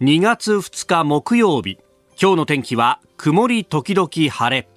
[0.00, 1.76] 2月2日木曜日。
[2.22, 4.68] 今日の天気は曇り時々晴れ。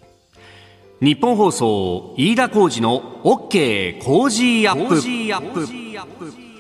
[1.00, 6.51] ニッポン放送飯田浩司の OK Cozy up。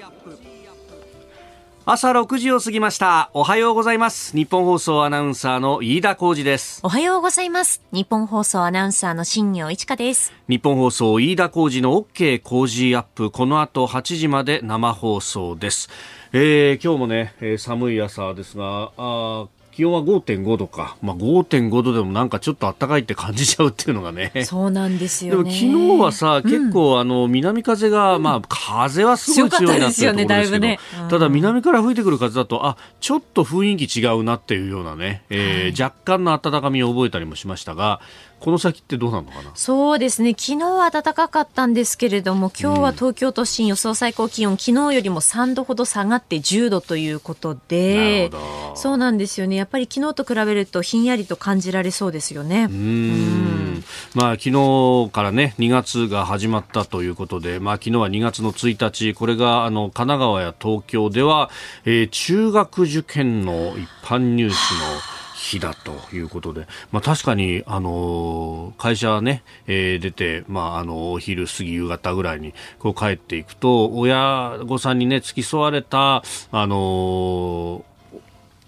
[1.83, 3.31] 朝6時を過ぎました。
[3.33, 4.37] おはようございます。
[4.38, 6.79] ニッポン放送アナウンサーの飯田浩司です。
[6.83, 7.81] おはようございます。
[7.92, 10.31] ニッポン放送アナウンサーの新行市佳です。
[10.47, 13.31] ニッポン放送飯田浩司の OK Cozy up。
[13.31, 15.89] この後8時まで生放送です。
[16.34, 19.48] えー、今日もね、えー、寒い朝ですが、あ
[19.82, 24.31] 気温は5.5度か、まあ、5.5度でもなんかちょっと暖かいって感じちゃうっていうのがね。
[24.45, 30.67] そうなんですよ、ね、でも昨日はさ、うん、結構あの南風が、まあ風はすごい強いなっていうところですけど、ね。
[30.67, 38.02] ねうん、ただ南から吹いてくる風だと、あ、ちょっと雰囲気違うなっていうようなね、えー、はい、若干の暖かみを覚えたりもしましたが、
[38.41, 39.52] この先ってどうなのかな？
[39.54, 40.31] そうですね。
[40.31, 48.31] 昨日は暖かかったんですけれども今日は東京都心予想最高気温、うん、昨日よりも3度ほど下がって10度ということで
[48.76, 49.55] そうなんですよね。
[49.55, 52.66] やっぱり昨日と比べるとひんやりと感じられそうですよね。
[52.66, 53.83] うん。
[54.14, 61.50] まあ昨日からね2月が始まったということでまあ昨日は2月の1日これがあの神奈川や東京では、
[61.86, 64.58] えー、中学受験の一般入試の
[65.52, 77.83] 日だということで、まあ、確かに、あの会社ね、えー、出て、まあ、あのお昼過ぎ夕方ぐらいにこう帰っていくと親御さんにね付き添われた、あの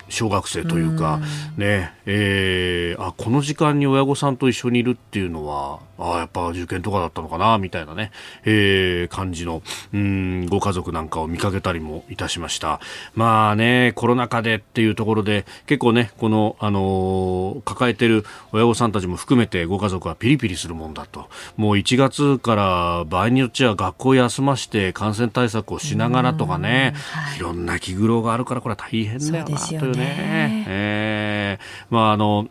[0.09, 1.20] 小学生というか、
[1.58, 8.12] ねえー、あこの時間に親御さんと一緒にいるっていうのはあやっぱ受験とかだったのかなみたいなね、
[8.44, 9.62] えー、感じの
[9.94, 12.80] うんご家族なんかを見かけたりもいたしました。
[13.16, 21.30] まあねコロナ禍でっていうところで結構ねこの、あのー、抱えてる親御さんたちも含めてご家族はピリピリするもんだと。
[21.58, 30.04] もう1月から場合によっちゃ学校休まして感染対策をしながらとかね、はい、いろんな気苦労があるからこれは大変だよなというね。
[30.04, 30.66] ね。
[30.68, 32.48] えー、まああの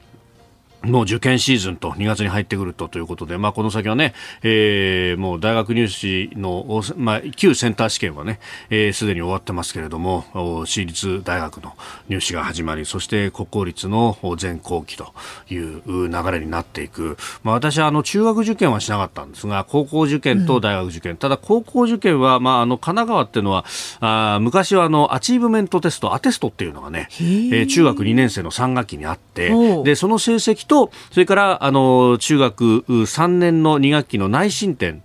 [0.85, 10.25] もう受験シーズンと2月に入ってくるとということで、まあ、この先はね、えー、もう大学入試の、まあ、旧センター試験はね、す、えー、で、に終わってますけれども、
[10.67, 11.75] 私立大学の
[12.09, 15.13] 入試が始まり、そして国公立の全校期と
[15.51, 17.17] いう流れになっていく。
[17.43, 23.65] まあ、私はあの中学受験はしなかったんですが、高校受験と大学受験、うん、ただ高校受験は、まあ、あの神奈川っていうのは、
[24.01, 29.53] あ昔はあのアチーブメントテスト、アテストっていうのがね、えー、中学2年生の3学期にあって、
[29.85, 35.03] で、その成績と、それから、あの、中学3年の2学期の内申点。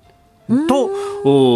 [0.68, 0.90] と、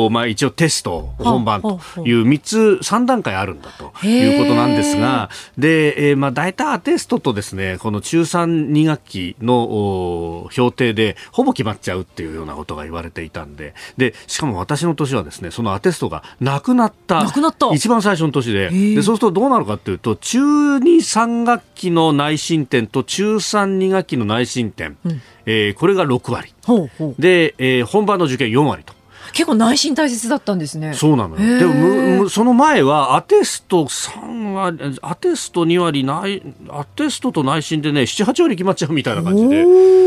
[0.05, 17.71] おまあ、一応テスト、本番という3つ、3段階あるんだということなんですが、で、えー、まあ、大体アテストとですね、この中3、2学期の評定で、ほぼ決まっちゃうっていうようなことが言われていたんで、で、しかも私の年はですね、そのアテストがなくなった、なくなった。
[17.73, 26.53] 一番最初の年で、で、そうするとどうなるかっていうと、中2、3学期の内申点と中3、2学期の内申点、うん、えー、これが6割。
[26.65, 28.93] ほうほうで、えー、本番の受験4割と。
[29.33, 30.93] 結構内心大切だったんですね。
[30.93, 31.59] そうなのよ。
[31.59, 39.65] でも、その前はアテスト3割、アテスト2割、内、アテストと内心でね、7、8割決まっちゃうみたいな感じで。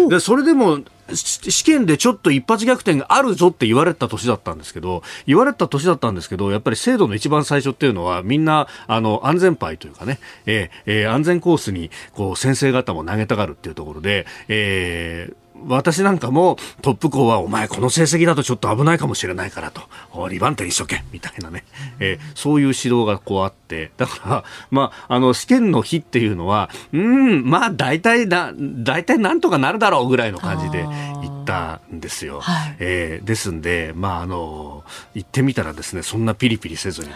[0.09, 0.81] で、それでも、
[1.13, 19.83] 試験でちょっと一発逆転があるぞって言われた年だったんですけど、言われた年だったんですけど、やっぱり制度の一番最初っていうのは、みんな、あの、安全牌というかね、えー、えー、安全コースに、こう、先生方も投げたがるっていうところで、えー、私なんかもトップ校はお前この成績だとちょっと危ないかもしれないからと、
[20.13, 21.65] 2番手にしとけみたいなね、
[22.01, 32.41] えー、そういう指導がこうあって、だから、 まあ、あの、試験の日っていうのは、うん、まあ、大体な、大体なんとかなるだろうぐらいの感じで行ったんですよ。
[32.41, 34.85] はい、えー、ですんで、まあ、あの、
[35.15, 37.15] 行ってみたらですね、そんなピリピリせずにと。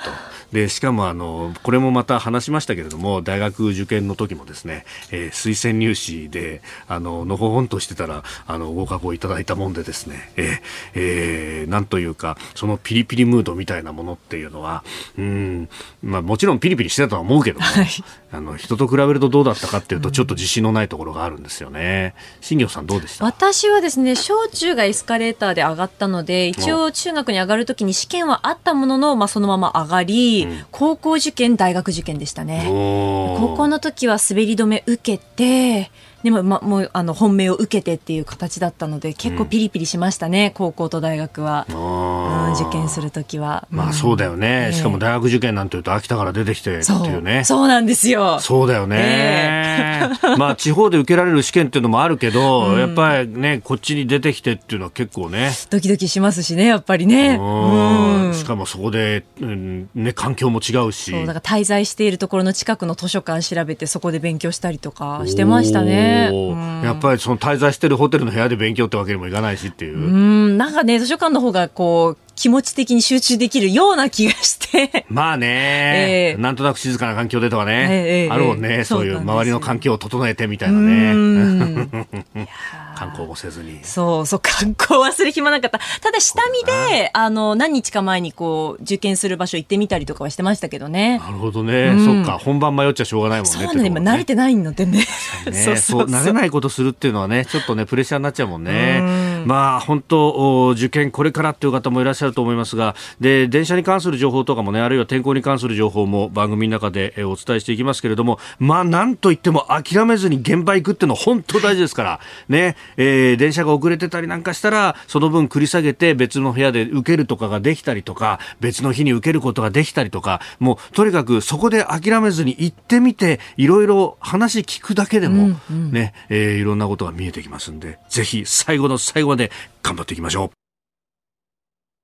[0.53, 10.61] で、しかもあの、これもまた話しましたけれども、大学受験の時もですね、えー、推薦入試で、あの、のほほんとしてたら、あのご加護いただいたもんでですね、えー
[10.94, 14.84] えー、なんというかそのピリピリムードみたいなものっていうのは
[15.17, 15.69] うん、
[16.03, 17.87] まあ、もちろんピリピリしてたとは思うけども、はい、
[18.31, 22.14] あの人と比べるとどうだったかっていうとちょっと自信のないところがあるんですよね。
[22.43, 23.25] 新業さんどうでした？
[23.25, 32.64] 私はですね小中がエスカレーターで上がったので一応中学に上がるときに試験はあったものの、まあ、そのまま上がり、うん、高校受験大学受験でしたね。
[32.67, 35.91] 高校の時は滑り止め受けて
[36.23, 41.67] でも、ま、もうあの本命を受けてっていう形だったので結構ピリピリしましたね、うん、高校と大学は。
[41.69, 47.44] な受験するときは、まあそうだよね、しかも大学受験なんていうと秋田から出てきてっていうね。
[47.44, 47.69] そう。
[47.69, 48.38] なんですよ。
[48.41, 55.50] そうだよね、 まあ地方で受けられる試験っていうのもあるけど、やっぱりねこっちに出てきてっていうのは結構ね。
[55.70, 57.37] ドキドキしますしねやっぱりね。
[57.38, 58.35] うん。
[58.35, 61.11] しかもそこで、うん、ね環境も違うし。
[61.11, 69.99] そうだから滞在しているところの近くの図書館調べてそこで勉強したりとかしてましたね、やっぱりその滞在してるホテルの部屋で勉強ってわけにもいかないしっていう。
[69.99, 70.58] うん。
[70.58, 75.05] なんかね図書館の方がこう気持ち的に集中できるような気がして。
[75.08, 81.88] まあね、えー、なんとなく静かな環境でとかね、えー、あるもんね、そういう周りの環境を整えてみたいなね。
[82.99, 83.81] 観光もせずに。
[83.83, 85.79] そうそう、 観光はする暇なかった。
[86.00, 91.19] ただ下見で、あの、何日か前にこう、受験する場所行ってみたりとかはしてましたけどね。
[91.19, 91.89] なるほどね。
[91.89, 93.67] うん、そっか、本番迷っちゃしょうがないもんね。
[93.67, 94.99] そうね、今慣れてないのでね。
[94.99, 99.03] ね そうそう慣れないことするっていうのはね、ちょっとね、プレッシャーになっちゃうもんね。
[99.44, 129.50] まあ、本当、受験これからっていう方もいらっしゃるると思いますがで電車に関する情報とかもねあるいは天候に関する情報も番組の中でお伝えしていきますけれどもまあなんといっても諦めずに現場行くっていうのは本当大事ですからね、えー、電車が遅れてたりなんかしたらその分繰り下げて別の部屋で受けるとかができたりとか別の日に受けることができたりとかもうとにかくそこで諦めずに行ってみていろいろ話聞くだけでもね、うんうん、えー、いろんなことが見えてきますんでぜひ最後の最後まで
[129.82, 130.68] 頑張っていきましょう。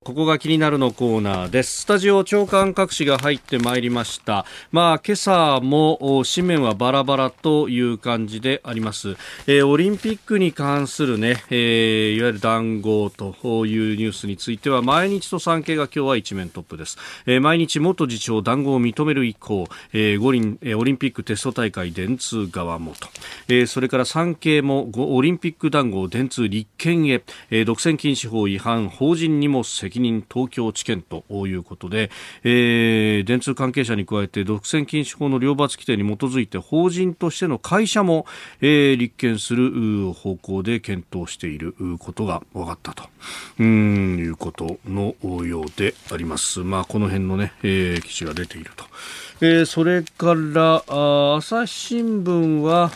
[0.05, 1.81] ここが気になるのコーナーです。
[1.81, 4.45] スタジオ長官各紙が入ってまいりました。
[4.71, 9.17] まあ、今朝も紙面はバラバラという感じであります。
[9.47, 13.33] えー、オリンピックに関するね、えー、いわゆる談合と
[13.65, 16.99] いうニュースについては、毎日と産経が今日は一面トップです。
[17.25, 23.07] えー、毎日元次長談合を認める意向、えー、五輪、オリンピックテスト大会電通側もと、
[23.47, 32.11] えー、それから産経もオリンピック談合電通立憲へ、えー、独占禁止法違反、法人にも責責任東京地検ということで、
[32.43, 38.25] えー、電通関係者に加えて独占禁止法の両罰規定に基づいて法人としての会社も、
[38.61, 43.03] えー、立件する方向で検討していることが分かったと
[43.59, 45.15] うんいうことの
[45.45, 46.59] ようであります。
[46.59, 48.83] まあ、この辺のね、えー、記事が出ていると。
[49.41, 52.91] えー、それからあ朝日新聞は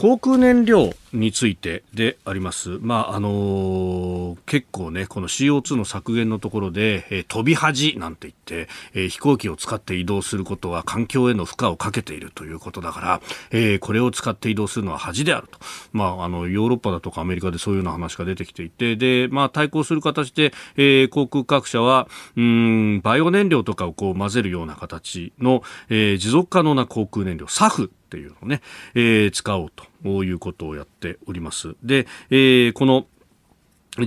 [0.00, 2.78] 航空燃料についてであります。
[2.80, 8.34] まあ、あのー、結構ね、この CO2 の削減のところで、えー、飛び恥なんて言っ
[8.64, 15.58] て、えー、飛行機を使って移動することは環境への負荷をかけているということだから、えー、これを使って移動するのは恥であると。
[15.90, 22.06] まあ、あの、ヨーロッパだとかアメリカでそういうような話が出てきていて、で、まあ、対抗する形で、えー、航空各社は、
[22.36, 28.62] うん、バイオ燃料とかをこう混ぜるような形の、えー、持続可能な航空燃料、サフっていうのをね、
[28.94, 31.74] えー、使おうということをやっております。
[31.82, 33.06] で、えー、この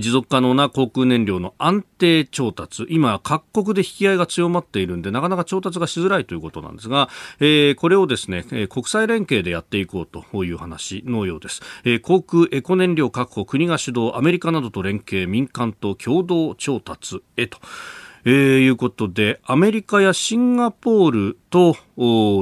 [0.00, 2.86] 持続可能な航空燃料の安定調達。
[2.88, 7.08] 今、各国で引き合いが強まっているんで、なかなか調達がしづらいということなんですが、
[7.40, 11.60] えー、これをですね、国際連携でやっていこうという話のようです。
[11.84, 17.58] えー、航空エコ燃料確保、国が主導、アメリカなどと連携、民間と共同調達へと。
[18.24, 21.76] えー、いうことで、アメリカやシンガポールと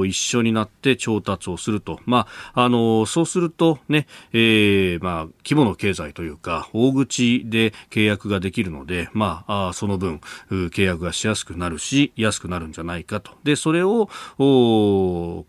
[0.05, 1.99] 一緒になって調達をすると。
[2.05, 13.31] まあ、あの、そうするとね、えー、まあ、規模の経済というか、大口で契約ができるので、まあ、あその分、契約がしやすくなるし、安くなるんじゃないかと。
[13.43, 14.07] で、それを、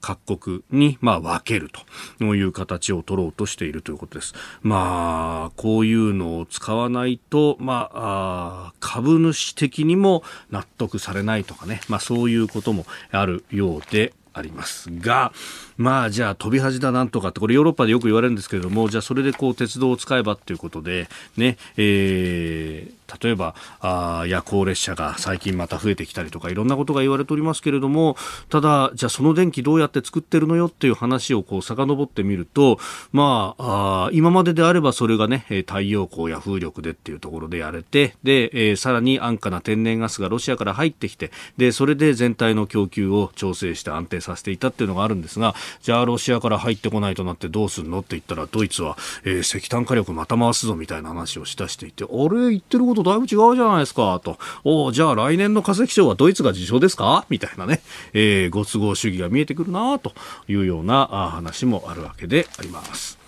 [0.01, 1.71] 各国に、まあ、分ける
[2.19, 4.35] という形を取ろうとしているということです。
[4.63, 15.33] まあ、こういうのを使わないと、まあ、あ株主的にも納得されないとかね、まあ、そういうこともあるようでありますが、
[15.77, 28.17] まあじゃあ飛び恥だなんとかってこれヨーロッパでよく言われるんですけれどもじゃあそれでこう鉄道を使えばっていうことでね、えー、例えばあ夜行列車が最近また増えてきたりとかいろんなことが言われておりますけれども
[28.49, 32.79] ただじゃあその電気どうやって作ってるのよっていう話をこう遡ってみると
[33.13, 52.51] まああ今までであればそれがね太陽光や風力でっていうところでやれてで、えー、さらに安価な天然ガスがロシアから入ってきてでそれで全体の供給を調整して安定させていたっていうのがあるんですがじゃあロシアから入ってこないとなってどうすんのって言ったらドイツは、えー、石炭火力また回すぞみたいな話をしだしていてあれ？
[52.51, 54.39] 言ってることだいぶ違うじゃないですかと。
[54.65, 57.25] おじゃあ来年の化石賞はドイツが受賞ですか？
[57.29, 57.83] みたいなね、
[58.13, 60.13] えー、ご都合主義が見えてくるなと
[60.49, 63.22] いうような話もあるわけであります。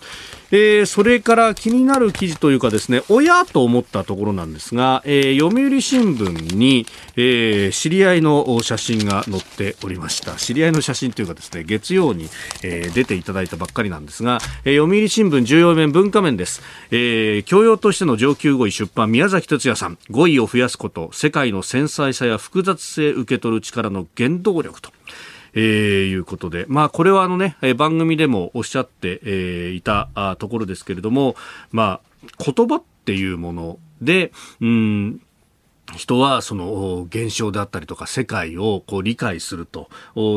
[0.57, 10.35] えー、それから気になる記事というかですね、親と思ったところなんですが、えー、読売新聞に、えー、知り合いの写真が載っておりました。
[10.37, 12.29] 知り合いの写真というかですね、月曜に、
[12.63, 16.63] え、出ていただいたばっかりなんですが、え、読売新聞重要面文化面です。
[16.93, 24.93] え、教養としての上級語彙出版、宮崎哲也さん語彙を増やすこと世界の繊細さや複雑性受け取る力の原動力と
[25.55, 30.09] えー、いうことで、まあ、これはあのね、番組でもおっしゃって、えー、いた
[30.39, 31.37] ところですけれども、
[31.71, 35.21] まあ、言葉っていうもので、うん、
[35.99, 39.89] 人はその現象であったりとか世界をこう理解すると。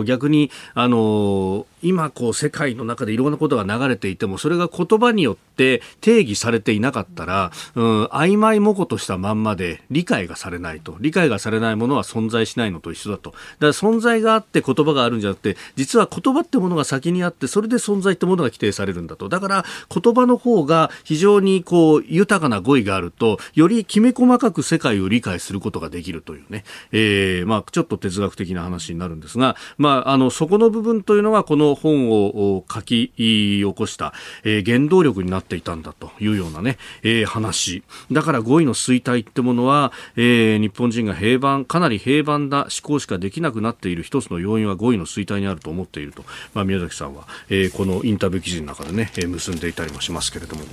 [0.05, 10.97] 逆にあの今こう世界の中でいろんなことが流れていてもそれが言葉によって定義されていなかったら、うん、曖昧模糊としたまんまで理解がされないと。
[10.99, 13.31] 理解がされないものは存在しないのと一緒だと。
[13.31, 19.29] だから存在があって言葉があるんじゃなくて実は言葉ってものが先にあってそれで存在ってものが規定されるんだと。
[19.29, 25.47] だから言葉の方が非常にこう豊かな語彙があるとよりきめ細かく世界を理解する。
[25.48, 34.13] することができるというね、えー、まあちょっと哲学的な話になるんですが、まああのそこの部分というのはこの本を書き起こした、
[34.44, 37.84] えー、原動力になっていたんだというようなね、えー、話。
[38.12, 46.24] だから5位の衰退ってものは、えー、日本人が平凡、かなり平凡な思考しかできなくなっている一つの要因は5位の衰退にあると思っていると、
[46.54, 50.63] まあ、宮崎さんは、えー、このインタビュー記事の中でね、えー、結んでいたりもしますけれども、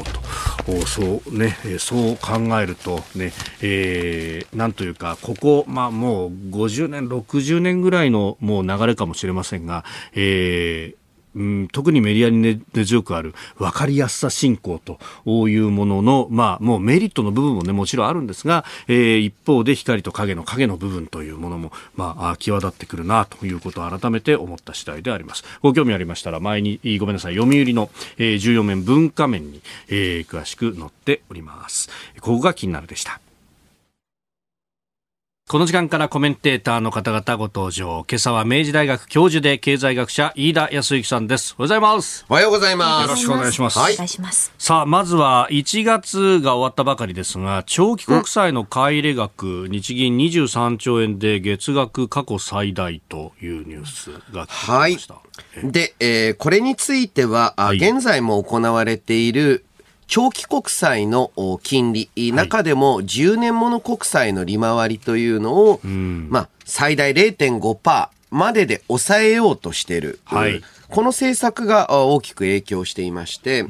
[0.00, 0.20] おと。
[0.70, 3.32] おそうね、そう考えるとね、
[3.62, 4.17] えー、
[4.54, 9.84] なんというか、ここ、まあもう50年、60年ぐらいのもう流れかもしれませんが、
[10.14, 10.98] えー
[11.38, 14.98] うん、特にメディアに根強くある分かりやすさ進行と
[15.48, 25.44] いうものの、まあ、もうメリットの部分もね、もちろんあるんですが、えー、一方で光と影の影の部分というものも、まあ、際立ってくるなということを改めて思った次第であります。
[25.62, 31.88] ご興味ありましたら、前に、ごめんなさい、読売の、えー、14面文化面に、えー、詳しく載っております。
[32.20, 33.20] ここが気になるでした。
[35.48, 38.04] この時間からコメンテーターの方々ご登場。
[38.06, 41.54] 今朝は明治大学教授で経済学者飯田康之さんです。
[41.56, 42.26] おはようございます。
[42.28, 43.02] おはようございます。
[43.04, 43.78] よろしくお願いします。
[43.78, 43.94] はい。
[43.94, 44.52] お願いします。
[44.58, 55.14] さあ、まずは1月が終わったばかりですが、長期国債の買い入れ額、日銀23兆円で月額過去最大というニュースが来ました。
[55.14, 55.20] は
[55.64, 55.72] い。
[55.72, 59.64] で、えー、これについては、はい、現在も行われている
[60.08, 61.30] 長期国債の
[61.62, 70.20] 金利、中でも10年もの国債の利回りというのを、まあ、最大0.5%までで抑えようとしている。
[70.24, 70.62] はい。
[70.88, 73.64] この政策が大きく影響していまして、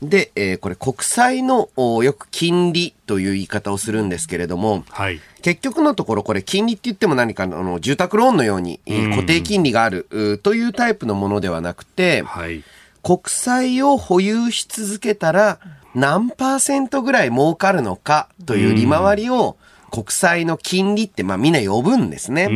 [0.00, 10.06] で、えー、これ国債のよく金利という言い方をするんですけれども、はい、結局のところこれ金利って言っても何かの住宅ローンのように固定金利がある
[10.44, 12.62] というタイプのものではなくて、はい
[13.02, 15.58] 国債を保有し続けたら
[15.94, 19.56] 何パーセントぐらい儲かるのかという利回りを
[19.90, 22.46] 国債の金利ってまあみんな呼ぶんですね。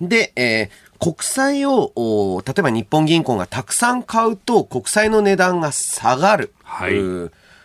[0.00, 6.52] で、えー、国債を、例えば日本銀行がたくさん買うと国債の値段が下がる。
[6.62, 6.94] はい。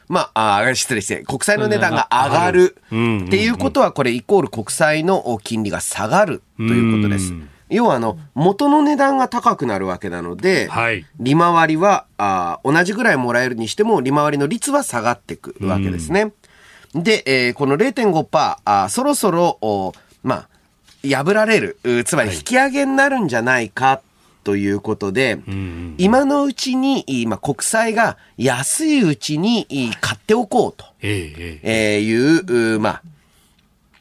[0.08, 2.96] まあ、あ失礼して、国債の値段が上がるって
[3.38, 7.34] いうことは、これイコール国債の金利が下がるということです。
[7.72, 16.34] 要はあの、元の値段が高くなるわけなので、はい、利回りはあ同じぐらいもらえるにしても、利回りの率は下がっていくわけですね。
[16.94, 20.50] で、えー、この0.5%、あそろそろ、おまあ、
[21.08, 24.01] 破られる、つまり引き上げになるんじゃないか
[24.44, 25.54] ということで、は
[25.98, 29.66] い、今のうちに、まあ、国債が安いうちに
[30.01, 32.90] 買っておこうと、ええいう、ま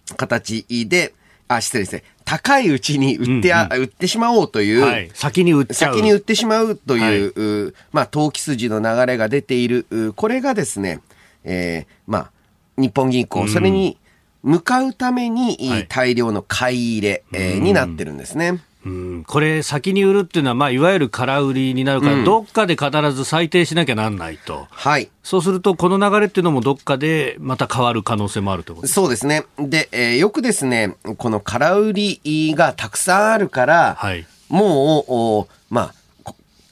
[0.09, 1.15] あ、形で、
[1.47, 2.05] あ、失礼ですね。
[2.31, 5.95] 高いうちに売って、うんうん、売ってしまおうという、はい、先に売っちゃう。
[5.95, 11.01] 先に売ってしまうという、はい、まあ、投機筋の流れが出ている、これがですね、
[11.43, 12.31] えー、まあ、
[12.77, 13.99] 日本銀行、それに
[14.45, 15.59] 向かうために
[15.89, 18.63] 大量の買い入れ、はい、になってるんですね。
[18.85, 35.95] うん、これ、先に売るっていうのは、まあ、いわゆる空売りになるから、うん、どっかで必ず最低しなきゃなんないと、はい、そうすると、この流れっていうのも、どっかでまた変わる可能性もあるということそうですね、で、えー、よくですね、この空売りがたくさんあるから、はい、もう、まあ、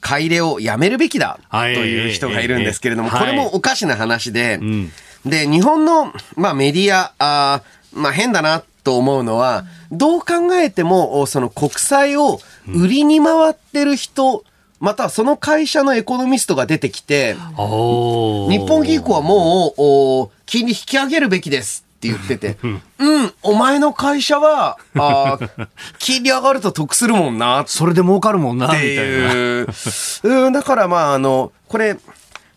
[0.01, 4.91] 買い入れをやめるべきだという人がいるんですけれども、これもおかしな話で、うん、
[5.25, 7.61] で日本の、まあ、メディア、あ
[7.93, 14.43] まあ、変だなと思うのは、どう考えても、その国債を売りに回ってる人、
[14.79, 22.57] またその会社のエコノミストが出てきて、日本銀行はもう、金利引き上げるべきですって言ってて、
[22.97, 25.37] うん、お前の会社は、あ
[25.99, 27.63] 金利上がると得するもんな。
[27.67, 30.45] それで儲かるもんな、みたいな。
[30.45, 31.95] うん、だからまあ、あの、これ、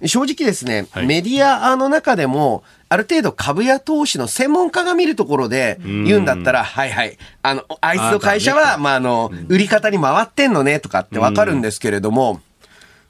[0.06, 12.40] 正直ですね、はい、メディアの中でも、ある程度株や投資の専門家が見るところで言うんだったら、はいはい、あの、あいつの会社は、まあ、あの、売り方に回ってんのねとかってわかるんですけれども、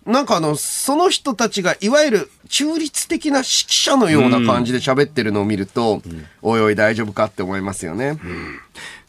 [0.07, 8.19] なんかあの、その人たちがいわゆる中立的な指揮者のような感じで喋ってるのを見ると、うん、おいおい大丈夫かって思いますよね。
[8.23, 8.61] うん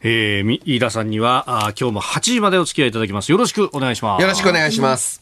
[0.05, 3.31] えー、飯田さんにはあ今日も8時までお付き合いいただきます。
[3.31, 4.21] よろしくお願いします。
[4.21, 5.21] よろしくお願いします。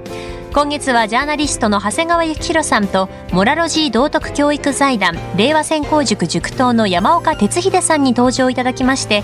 [0.53, 9.23] 今月はジャーナリストの長谷川幸洋さんとモラロジー道徳教育財団令和専攻塾塾頭の山岡鉄秀さんに登場いただきまして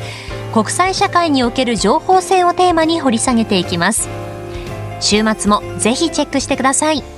[0.54, 4.08] 国際社会における情報戦をテーマに掘り下げていきます。
[5.00, 7.17] 週末もぜひチェックしてください。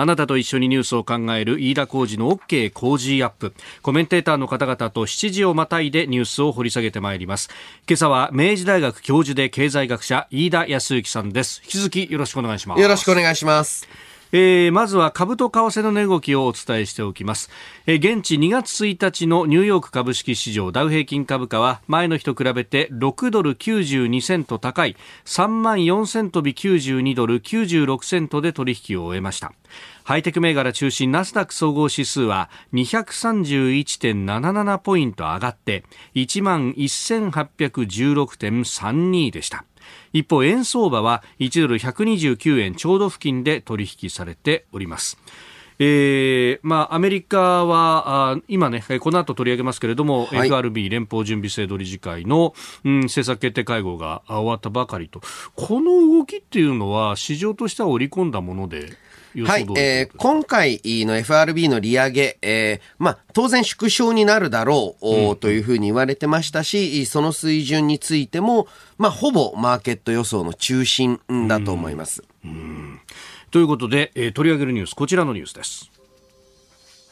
[0.00, 3.52] あなたと一緒にニュースを考える飯田浩二の OK 工事アップ。
[3.82, 7.50] コメンテーターの方々と7時をまたいでニュースを掘り下げてまいります。
[7.88, 11.60] 今朝は明治大学教授で経済学者飯田康之さんです。
[11.64, 12.80] 引き続きよろしくお願いします。
[12.80, 14.07] よろしくお願いします。
[14.32, 17.50] えー、まずは株と為替の値動きをお伝えしておきます、
[17.86, 29.52] えー、現地2月1日のニューヨーク株式市場ダウ平均株価は前の日と比べて6ドル92セント高い3万4千飛び92ドル96セントで取引を終えました。
[30.04, 39.66] ハイテク銘柄中心ナスダック総合指数は231.77ポイント上がって1万1816.32でした。
[40.12, 45.18] 一方円相場は1ドル129円ちょうど付近で取引されております。
[45.80, 52.52] えーまあ、アメリカはあ今ね、この後取り上げますけれども、はい、FRB 連邦準備制度理事会の、
[52.84, 55.20] うん、政策決定会合が終わったばかりと、
[55.54, 58.92] この動きっていうのは、市場としては織り込んだもので？
[59.46, 68.66] はい、えー、今回の FRB の利上げ、えー、まあ、当然縮小になるだろう、うん、というふうに言われてましたし、その水準についても、
[68.96, 72.22] まあ、ほぼマーケット予想の中心だと思います。
[72.44, 73.00] うん、うん
[73.50, 75.90] ということで、えー、取り上げるニュース、こちらのニュースです。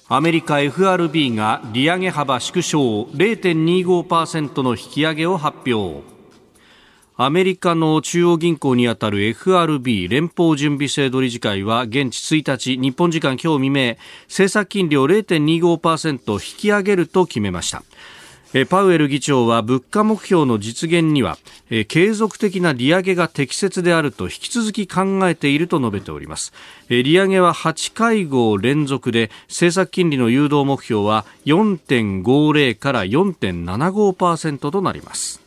[0.09, 6.16] アメリカ FRB が利上げ幅縮小0.25%の引き上げを発表。
[7.19, 13.97] アメリカの中央銀行にあたる FRB 連邦準備制度理事会は現地1日日本時間今日未明
[14.29, 17.83] 政策金利を0.25%引き上げると決めました。
[18.69, 21.39] パウエル議長は物価目標の実現には
[21.89, 26.53] 継続的な利上げが適切であると引き続き考えていると述べております。
[26.91, 35.46] 利上げは8会合連続で政策金利の誘導目標は4.50から4.75%となります。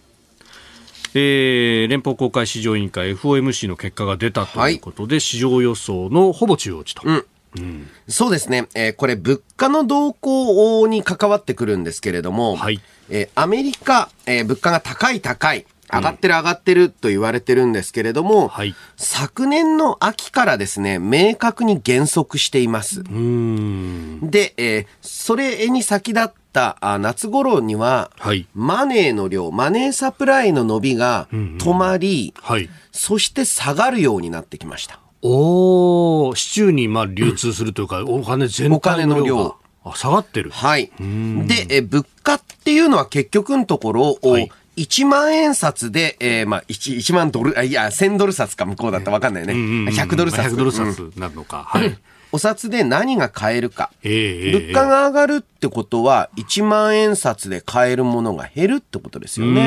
[1.13, 7.01] えー、連邦公開市場委員会 FOMC の結果が出たということで、はい、市場予想のほぼ中央値と。
[7.05, 7.25] うん。
[7.57, 12.79] うん、そうですね、えー、これ、物価の動向に関わってくるんですけれども、はい。
[13.09, 23.03] えー、アメリカ、えー、物価が高い高い、上がってる上がってると言われてるんですけれども、うんはい、昨年の秋からですね、明確に減速しています。
[23.03, 32.43] で、えー、それに先立った夏頃には、はい、マネーの量、マネーサプライの伸びが止まり、うん。
[32.43, 34.99] うんはい、そして下がるようになってきました。
[35.21, 40.49] おお、市中にまあ流通するというか、うん、お金全体の量あ下がってる。
[40.51, 40.91] はい。
[40.99, 49.53] で、え物価っていうのは結局のところ、はい、1万円札で、えー、まあ1、1万ドル、あ、いや、1000ドル札か向こうだったらわかんないね。
[49.53, 50.53] 100ドル札。
[50.53, 51.65] 100ドル札なのか。
[51.67, 51.97] はい。
[52.31, 59.63] お札で何が買えるか、えー、物価が上がるってことは、1万円札で買えるものが減るってことですよね。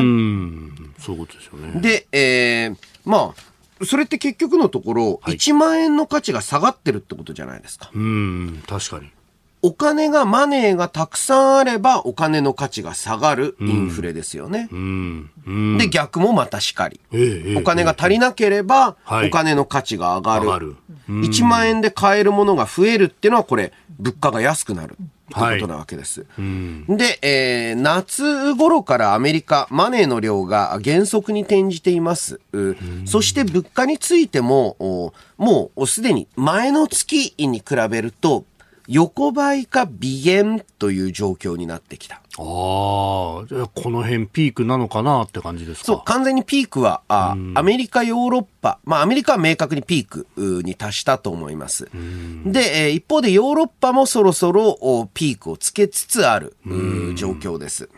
[0.98, 1.81] そういうことですよね。
[1.81, 7.90] で、えー、まあ、それって結局のところ、はい、1万円の価値が下がってるってことじゃないですか。
[7.92, 9.11] うん、確かに。
[9.62, 14.68] お金が、マネーがたくさんあれば、お金の価値が下がるインフレですよね。
[14.72, 15.31] うん。
[15.46, 20.48] うん、で、逆もまたしかり、えお金が足りなければ、お金の価値が上がる。
[20.48, 20.77] はい、る。
[21.09, 24.96] 1万円で買えるものが増えるっていうのは、これ、物価が安くなる。
[25.33, 26.20] ってことなわけです。
[26.20, 32.40] はい、で、えー、夏頃からアメリカ、マネーの量が減速に転じています。
[33.07, 38.44] そして物価についても、もうすでに前の月に比べると、
[38.88, 42.16] 横ばいか微減という状況になってきた。
[42.16, 43.47] ああ、こ
[43.87, 45.85] の辺ピークなのかなって感じですか？
[45.85, 50.27] そう、完全にピークは、あアメリカ、ヨーロッパ、まあアメリカは明確にピーク
[50.62, 51.90] に達したと思います。
[52.45, 56.57] で、えー、一方でヨーロッパもそろそろピークをつけつつある
[57.16, 57.88] 状況です。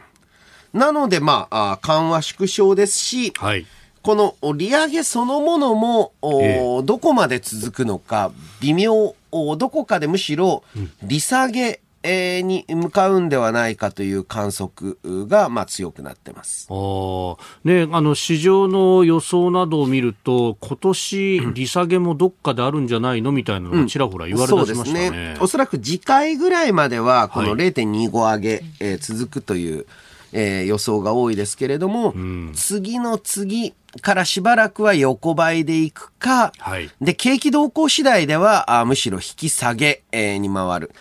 [0.73, 3.65] なので、まあ、緩和縮小ですし、はい、
[4.03, 9.15] この利上げそのものも、えー、どこまで続くのか微妙
[9.57, 10.63] どこかでむしろ
[11.03, 16.67] 利下げ、えーに向かうんではないかという観測が、まあ、強くなってます。
[16.71, 23.33] あ、ね、あの市場の予想などを見ると、今年利下げもどっかであるんじゃないの？
[23.33, 25.37] みたいなのがちらほら言われ出しましたね,、そうですね。
[25.41, 29.87] おそらく次回ぐらいまでは、この0.25上げ、えー続くという、
[30.33, 32.13] えー予想が多いですけれども、
[32.55, 36.91] 次の次からしばらくは横ばいでいくか、はい。
[37.01, 40.93] で、景気動向次第では、あむしろ引き下げ、えーに回る。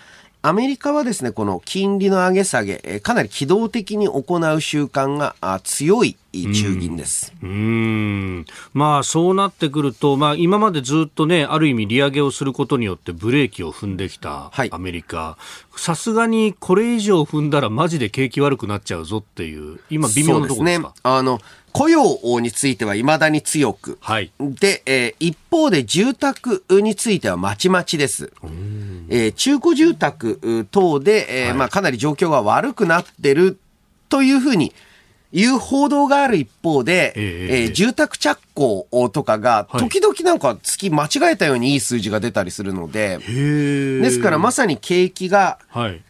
[0.41, 7.31] アメリカはですね、この金利の上げ下げ、えーかなり機動的に行う習慣があ強い中銀です。
[7.43, 15.37] うーんまあそうなってくると、まあ、今までずっとね、ある意味利上げをすることによってブレーキを踏んできたはいアメリカ、
[15.75, 20.87] さすがにこれ以上踏んだらマジで景気悪くなっちゃうぞっていう、今微妙なところですか？
[20.89, 20.93] ね。
[21.03, 21.39] あの、
[21.71, 23.97] 雇用については未だに強く。
[24.01, 24.31] はい。
[24.39, 28.33] で、えー一方で住宅についてはまちまちです。
[29.09, 33.59] えー中古住宅う等で、えーはいまあ、かなり状況が悪くなってる
[34.09, 34.73] というふうに
[35.33, 43.99] いう報道がある一方で、えええー住宅着工とかがはい時々なんか月間違えたようにいい数字が出たりするので、へえ。
[43.99, 46.01] ですからまさに景気がはい。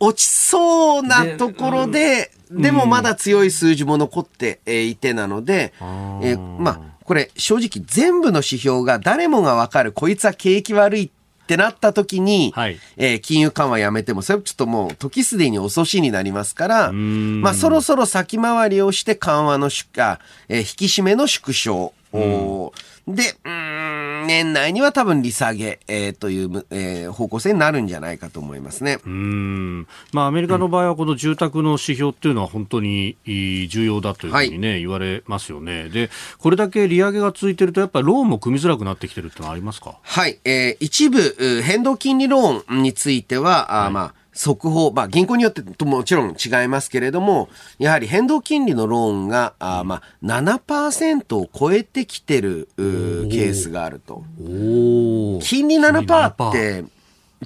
[0.00, 11.23] 落ちそうなところで、でもまだ強い数字も残ってえーいてなので、えーまあ、これ正直全部の指標が誰もがわかる、こいつは景気悪いって
[11.56, 12.78] なった時に、はい。
[12.96, 17.40] えー金融緩和やめても、それちょっともう時すでに遅しになりますから、ん。
[17.42, 21.92] まあそろそろ先回りをして緩和の縮、あえー引き締めの縮小。
[22.12, 23.83] で、うーん、
[24.26, 28.98] 年内には多分利下げ、えーという、えー方向性になるんじゃないかと思いますね。
[29.04, 29.86] うーん。
[30.12, 35.88] まあ、アメリカの場合はこの住宅の指標っていうのは本当にいい重要だというふうにね、言われますよね。
[35.88, 39.98] で、これだけ利上げが続いてると、やっぱりローンも組みづらくなってきてるってのはありますか？
[40.02, 54.24] はい、えー一部、う変動金利ローンについては、あーまあ、速報、まあ、銀行によってともちろん違いますけれども、やはり変動金利のローンが、あーまあ、7%を超えてきてるケースがあると。
[54.38, 56.84] 金利7%って、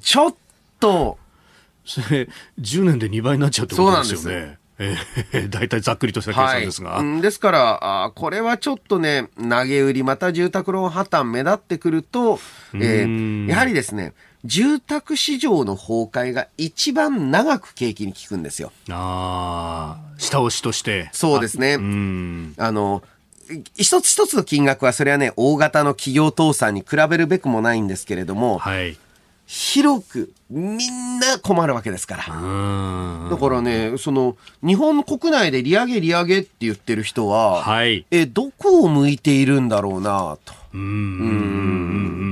[0.00, 0.34] ちょっ
[0.80, 1.18] と、
[1.84, 2.28] それ、
[2.60, 4.58] 10年で2倍になっちゃうってことですよそうね。
[4.80, 6.98] えー大体ざっくりとした計算ですが。
[7.00, 12.38] うんですから、あーこれはちょっとね、投げ売り、また住宅ローン破綻目立ってくると、
[12.74, 13.46] えうん。
[13.46, 14.12] ーやはりですね、
[14.44, 18.72] 住宅市場の崩壊が一番長く景気に効くんですよ。
[18.90, 21.10] ああ、下押しとして。
[21.12, 22.54] そうですねあうん。
[22.56, 23.02] あの、
[23.74, 28.96] 一つ一つの金額はそれはね、大型の企業倒産に比べるべくもないんですけれども、はい。
[29.46, 32.34] 広くみんな困るわけですから。
[32.34, 33.30] うん。
[33.30, 38.04] だからね、その、日本国内で利上げ利上げって言ってる人は、はい。
[38.10, 40.52] え、どこを向いているんだろうなと。
[40.74, 40.80] うん。
[40.80, 42.27] うん。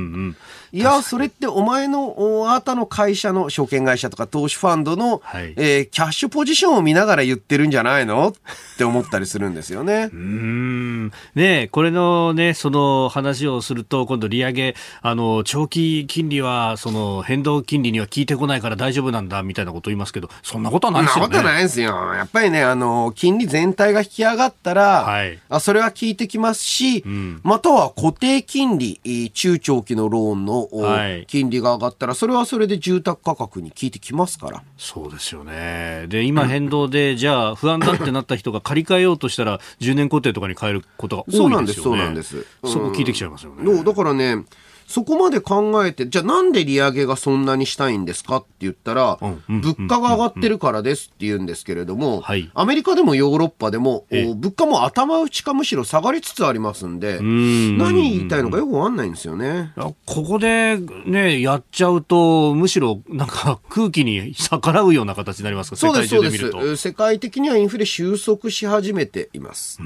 [0.77, 0.81] うん。
[0.81, 0.93] うん。
[0.93, 8.29] いや、それってお前の、おあなたの会社の証券会社とか投資ファンドの、はいえーキャッシュポジションを見ながら言ってるんじゃないの？
[8.29, 8.35] っ
[8.77, 10.11] て思ったりするんですよね。
[10.13, 21.39] うーんねえこれのね、その話をすると、今度利上げ、あの、長期金利は、その、変動金利には効いてこないから大丈夫なんだ、みたいなこと言いますけど、そんなことはそんなこないですよね。
[21.39, 22.15] とないですよ。
[22.15, 34.63] やっぱりね、あの、金利全体が引き上がったら、はいあそれは効いてきますし、んまたは固定金利、えー中長期のローンの、おはい金利が上がったら、それはそれで住宅価格に効いてきますから。
[34.77, 36.07] そうですよね。
[36.09, 41.47] で、今変動で、じゃあ、不安だってなった人が借り換えようとしたら、10年固定とかに変えることが多いですよね。
[41.47, 42.47] そうなんです、そうなんです。
[42.65, 43.65] そこ聞いてきちゃいますよね。
[43.65, 44.45] のだからね、
[44.87, 59.73] そこまで考えて、じゃあなんで利上げがそんなにしたいんですかって言ったら、うんうん物価が上がってるからですって言うんですけれども、はいアメリカでもヨーロッパでも、物価も頭打ちかむしろ下がりつつありますんで、ん何言いたいのかよくわかんないんですよね。
[59.77, 66.77] ここでね、やっちゃうと、むしろなんか空気に逆らうような形になりますか、世界そうです、そうで。
[66.77, 66.83] す。
[66.89, 69.79] 世界的にはインフレ収束し始めています。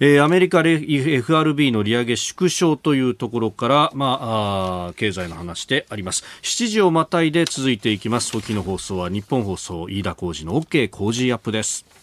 [0.00, 6.24] えーアメリカレ FRB の利上げ縮小というところから、まあ、あ経済の話であります。
[6.42, 8.32] 7時をまたいで続いていきます。
[8.32, 11.93] 時の放送は日本放送飯田浩司の OK 工事アップです。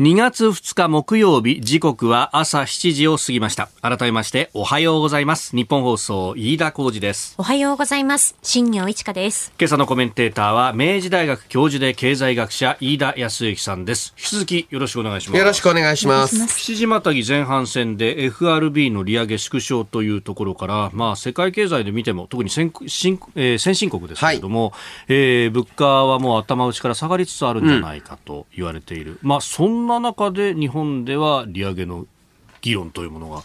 [0.00, 3.68] 2月2日木曜日、時刻は朝7時を過ぎました。
[3.80, 5.54] 改めまして、おはようございます。
[5.54, 7.36] 日本放送、飯田浩司です。
[7.38, 8.34] おはようございます。
[8.42, 9.52] 新業一華です。
[9.56, 14.12] 今朝のコメンテーターは、明治大学教授で経済学者、飯田康之さんです。
[14.18, 15.38] 引き続きよろしくお願いします。
[15.38, 16.42] よろしくお願いします。
[16.42, 24.72] 7時またぎ前半戦で FRB の利上げ縮小というところから、まあ、世界経済で見ても特に先進,、えー先進国ですけれども、
[25.06, 32.06] えー物価はもう頭打ちから下がりつつあるんじゃないかと言われている、まあ、そんな中で日本では利上げの
[32.60, 33.42] 議論というものが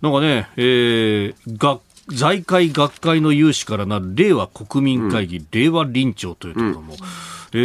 [0.00, 1.80] なんかね、えーが
[2.12, 6.98] 財界学会の有志からなる令和国民会議、うん、令和臨調というところも、うん、
[7.54, 7.58] え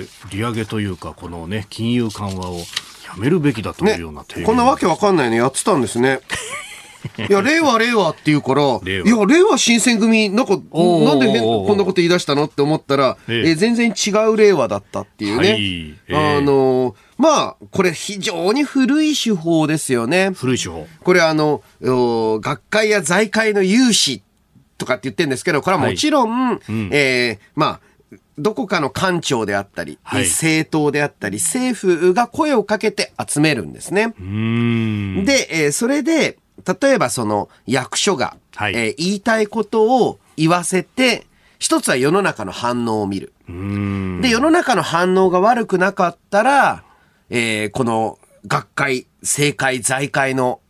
[0.00, 2.64] ー、利上げというか、このね、金融緩和をや
[3.18, 6.20] めるべきだというようなね、こんなわけわかんないのやってたんですね。
[7.28, 13.54] いや、令和、令和って言うから、いや、令和新選組、なんか、なんでこんなこと言い出したのって思ったら、ええ。
[13.54, 15.52] 全然違う令和だったっていうね。
[15.52, 15.94] はい。
[16.08, 20.30] えあの、まあ、これ非常に古い手法ですよね。
[20.34, 20.86] 古い手法。
[21.04, 24.22] これあの、学会や財界の有志
[24.78, 34.14] とかって言ってるんですけど、これはもちろん、はいうん、えー、まあ、どこかの官庁であったり、はい、政党であったり、政府が声をかけて集めるんですね。
[34.16, 36.38] で、えー、それで、
[36.80, 41.26] 例えばその役所が、はい、えー、言いたいことを言わせて、
[41.58, 43.34] 一つは世の中の反応を見る。
[43.46, 46.82] で、世の中の反応が悪くなかったら、
[47.30, 50.60] えー、この学会、政界、財界の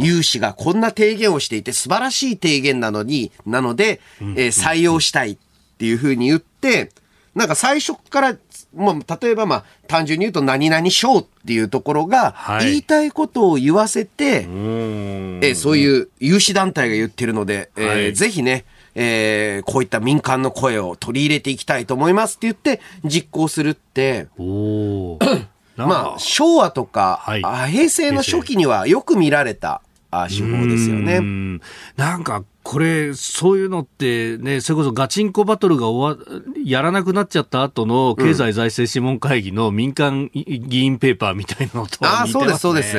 [0.00, 5.38] 有志がこんな提言をしていて素晴らしい提言なのに、なので、えー、採用したいっ
[5.78, 6.90] ていうふうに言って、
[7.34, 8.36] なんか最初から
[8.74, 24.28] もう例えばまあ単純に言うと何々賞っていうところが言いたいことを言わせて、はい、えそういう有志団体が言ってるので、はい、えー、ぜひね、えー、こういった民間の声を取り入れていきたいと思いますって言って実行するって、
[25.76, 29.80] まあ昭和とか、はい、平成の初期にはよく見られた
[30.28, 31.60] 手法ですよね。
[31.96, 36.24] なんかこれ、そういうのってね、それこそガチンコバトルが終わ、
[36.64, 42.22] やらなくなっちゃった後の経済財政諮問会議の民間議員ペーパーみたいなのと似てますね。
[42.22, 42.96] あ、そうです、そうです。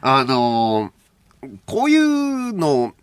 [0.00, 2.94] あのー、こういうの、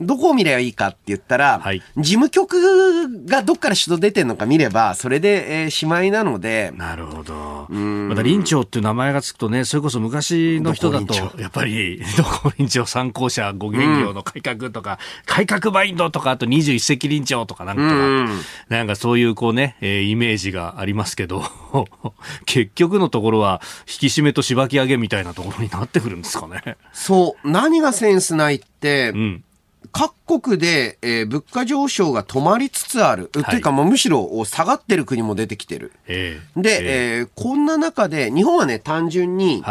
[0.00, 6.72] どこを見ればいいかって言ったら、はい、事務局がどっから主導出てるのか見れば、それで、えー、しまいなので。
[6.74, 7.66] なるほど。
[7.68, 12.86] また林長っていう名前がつくとね、それこそ昔の人だと、やっぱり、 どこ林長？
[12.86, 21.44] 参考者ご元業の改革とか、うん、改革バインドとか、あと21世紀林長とかなんか、うん、なんかそういうこうね、えー、イメージがありますけど、
[22.46, 26.76] 結局のところは、引き締めとしばき上げみたいなところになってくるんですかね。
[26.92, 27.50] そう。
[27.50, 29.44] 何がセンスないって、うん
[29.92, 33.30] 各国で、えー、物価上昇が止まりつつある。
[33.34, 35.92] はい、というか、もうむしろ下がってる国も出てきてる。
[36.06, 39.64] えー、で、えー、こんな中で、日本はね、単純に、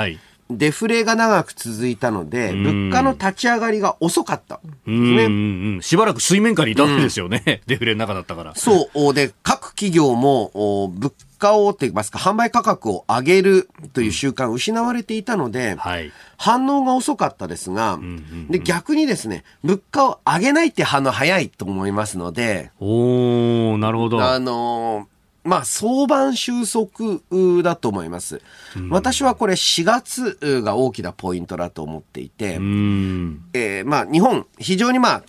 [0.50, 5.82] デフレが長く続いたので、物価の立ち上がりが遅かった、ね。
[5.82, 7.43] しばらく水面下にいたわけですよね。
[7.45, 8.56] うん、 デフレの中だったから。
[8.56, 9.13] そう。
[9.13, 10.52] で、各企業も、
[10.95, 24.23] 物価をといいますか、販売価格を上げるという習慣を失われていたので、はい、反応が遅かったですが、うんうんうん、で逆にですね、物価を上げないって反応早いと思いますので、おなるほど。
[24.23, 25.08] あの
[25.43, 27.21] まあ、相場収束
[27.63, 28.41] だと思います、
[28.75, 28.89] うん。
[28.89, 35.23] 私はこれ4月が大きなポイントだと思っていて、うん、えー、まあ、日本、非常にまあ、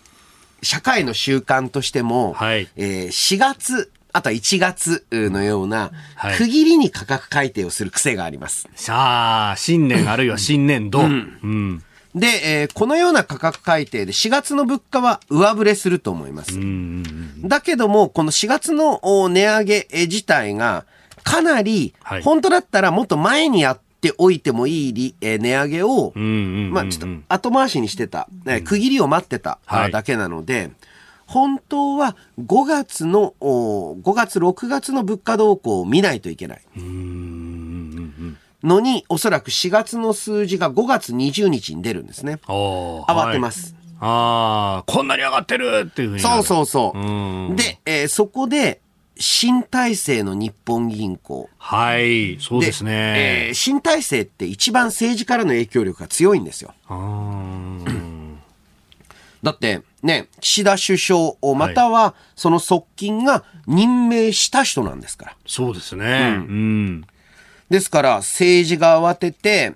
[0.62, 5.92] 社会の習慣としても、はい、えー、4月あとは1月のような、
[6.36, 8.68] 区切りに価格改定をする癖があります。
[8.74, 11.00] さあ、新年あるいは新年度。
[11.00, 11.82] うん、うん。
[12.14, 16.58] で、えー、このような価格改定で4月の物価は上振れすると思います。
[17.42, 20.86] だけども、この4月の値上げ自体が
[21.22, 21.94] かなり、
[22.24, 28.28] 本当だったらもっと前にやっておいてもいい値上げを、まあちょっと後回しにしてた、
[28.64, 29.60] 区切りを待ってた
[29.92, 30.72] だけなので、はい
[31.30, 36.60] 本当は5月の、5月、6月の物価動向を見ないといけない。
[38.64, 42.40] のに、おそらく4月の数字が5月20日に出るんですね。
[42.48, 43.76] 慌てます。
[44.00, 46.20] はい、ああ、こんなに上がってるっていうふうに。
[46.20, 47.54] そうそうそう。
[47.54, 48.80] で、えー、そこで、
[49.16, 51.48] 新体制の日本銀行。
[51.58, 53.46] はい、そうですね。
[53.46, 56.74] えー、新体制って一番政治からの影響力が強いんですよ。
[59.42, 65.36] だって、ね、岸田首相、またはその側近が任命した人なんですから。
[65.46, 66.04] そうですね。
[66.04, 66.34] うん。
[66.34, 66.56] う
[66.96, 67.04] ん、
[67.70, 69.74] ですから、政治が慌てて、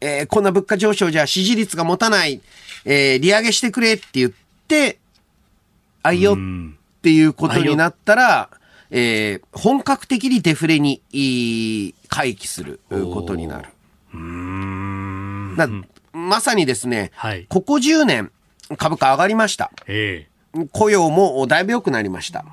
[0.00, 2.40] えー、こんな物価上昇じゃ支持率が持たない、
[2.84, 4.32] えー、利上げしてくれって言っ
[4.68, 4.98] て、
[6.02, 6.36] あいよっ
[7.02, 8.50] ていうことになったら、
[8.90, 11.02] えー、本格的にデフレに
[12.08, 13.68] 回帰することになる。
[16.12, 18.30] まさにですね、はい、ここ10年、
[18.76, 19.70] 株価上がりました。
[19.86, 22.44] えー、雇用もだいぶ良くなりました。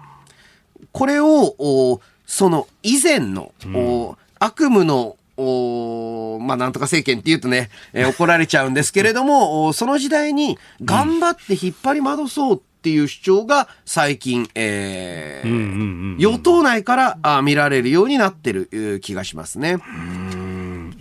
[0.92, 19.78] これを、その以前の、うん、悪夢のおまあ、なんとか政権って言うとね、えー、 怒られちゃうんですけれども、その時代に頑張って引っ張り戻そうっていう主張が最近、えー、与党内からあ見られるようになってる気がしますね。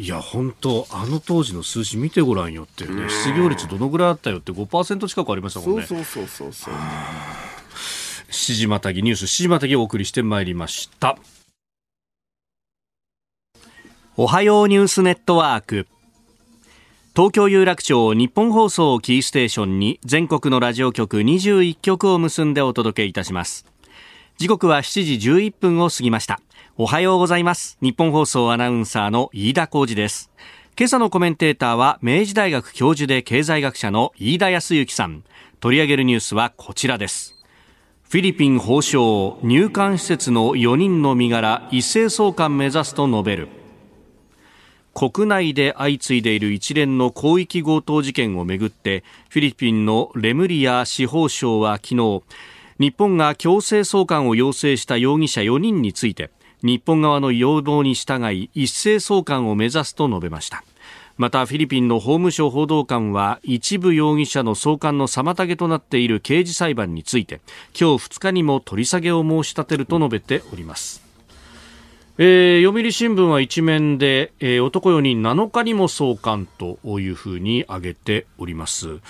[0.03, 5.87] いや本当あの当時の数字見てごらんよってね失業率どのぐらいあったよって5%近くありましたもんね。
[5.87, 6.75] そうそうそうそう
[8.29, 11.17] 7時またぎニュース7時またぎをお送りしてまいりました。
[14.17, 15.87] おはようニュースネットワーク。
[17.15, 23.72] 東京有楽町日本放送キーステーションに全国のラジオ局21局を結んでお届けいたします
[24.39, 26.41] 時刻は7時11分を過ぎました。
[26.77, 27.79] おはようございます。
[27.81, 30.31] 日本放送アナウンサーの飯田浩二です。
[30.77, 35.23] 今朝のコメンテーターは明治大学教授で経済学者の飯田康之さん。
[35.61, 37.37] 取り上げるニュースはこちらです。
[38.03, 43.49] フィリピン法相入管施設の4人の身柄一斉送還目指すと述べる。
[44.95, 52.23] 国内で相次いでいる一連の広域強盗事件をめぐってフィリピンのレムリア司法省は昨日
[52.83, 56.33] 日本が強制送還を要請した容疑者4人について
[56.65, 60.65] 日本側の要望に従い一斉送還を目指すと述べました
[61.17, 67.41] またフィリピンの法務省報道官は一部容疑者の送還の妨げとなっている刑事裁判について
[67.79, 71.03] 今日2日にも取り下げを申し立てると述べております
[72.19, 79.01] えー、読売新聞は一面で、えー、男4人7日にも送還というふうに挙げております。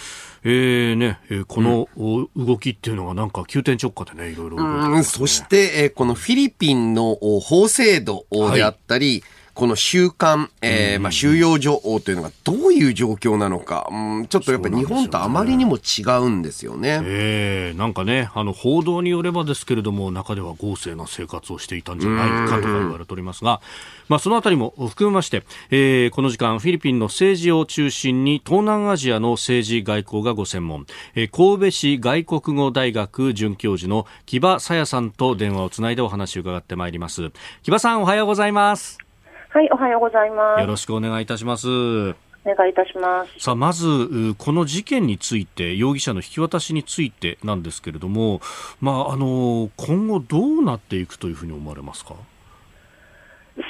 [0.44, 1.88] えーねえー、この
[2.37, 9.22] 動きっていうのがなんか急転直下でね、いろいろ、ね、そして、えー、このフィリピンの法制度であったり、はい
[9.54, 17.00] この収監、えー、まあ収容所というのがどういう状況なのか、うん、ちょっとやっぱり日本とあまりにも違うんですよね。
[17.00, 23.60] ねえー、なんかね、あの報道によればですけれども、中では豪勢な生活をしていたんじゃないかとか言われておりますが、
[24.08, 37.32] まあそのあたりも含めまして、えー、この時間フィリピンの政治を中心に東南アジアの政治外交がご専門、えー、神戸市外国語大学准教授の木場さやさんと電話をつないでお話を伺ってまいります。
[37.62, 39.12] 木場さんおはようございます。
[39.54, 40.60] はい、おはようございます。
[40.62, 41.68] よろしくお願いいたします。
[41.68, 42.14] お
[42.46, 43.38] 願いいたします。
[43.38, 48.40] さあ、まず、この事件について、容疑者の引き渡しについてなんですけれども、
[48.80, 52.14] まあ、あの、今後どうなっていくというふうに思われますか？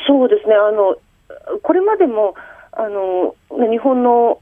[0.07, 0.97] そうですね、あの、
[1.65, 2.37] これまでも、
[2.71, 3.35] あの、
[3.69, 4.39] 日本の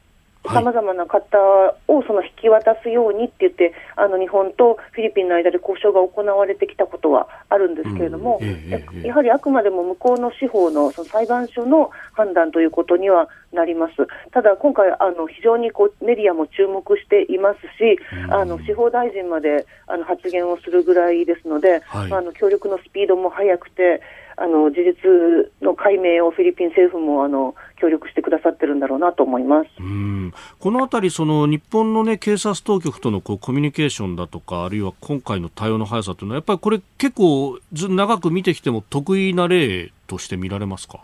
[0.48, 1.38] さまざまな方
[1.86, 13.92] をその引き渡すようにって言って、あの日本とフィリピンの間で交渉が行われてきたことはあるんですけれども、うんええ、やはりあくまでも向こうの司法のその裁判所の判断ということにはなります。
[14.32, 24.00] ただ今回あの非常にこうメディアも注目していますし、うん、あの司法大臣まであの発言をするぐらいですので、はい、あの協力のスピードも速くて。
[24.42, 29.68] あの事実の解明をフィリピン政府もあの協力してくださってるんだろうなと思います。
[29.78, 30.32] うん。
[30.58, 41.00] このあたり、その日本の、ね、警察当局とのこうコミュニケーションだとか、あるいは今回の対応の速さというのは、やっぱりこれ、結構ず、長く見てきても得意な例として見られますか？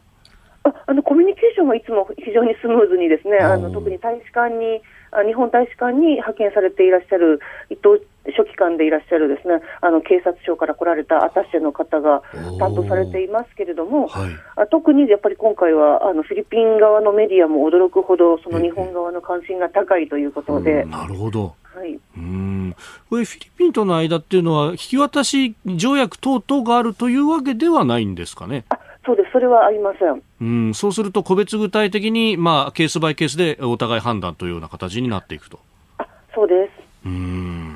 [0.64, 4.80] ああのコミュニケーションはいつも非常にスムーズにですね、あの特に大使館に
[5.26, 7.38] 日本大使館に派遣されていらっしゃる
[7.70, 8.02] 伊藤
[8.36, 12.22] 書記官でいらっしゃるですねあの警察庁から来られたアタッシェの方が
[12.58, 14.30] 担当されていますけれども、はい、
[14.70, 20.84] 特にやっぱり今回はあのフィリピン側のメディアも驚くほどその日本側の関心が高いということで。
[20.84, 22.74] なるほどはい、うん
[23.10, 28.64] これ、フィリピンとの間っていうのは、引き渡し条約等々があるというわけではないんですかね？
[28.70, 30.22] あそうです、それはありません。
[30.40, 35.58] うん、そうすると、個別具体的に、まあ、ケースバイケースでお互い判断というような形になっていくと。
[35.98, 36.70] あそうです。
[37.04, 37.75] うん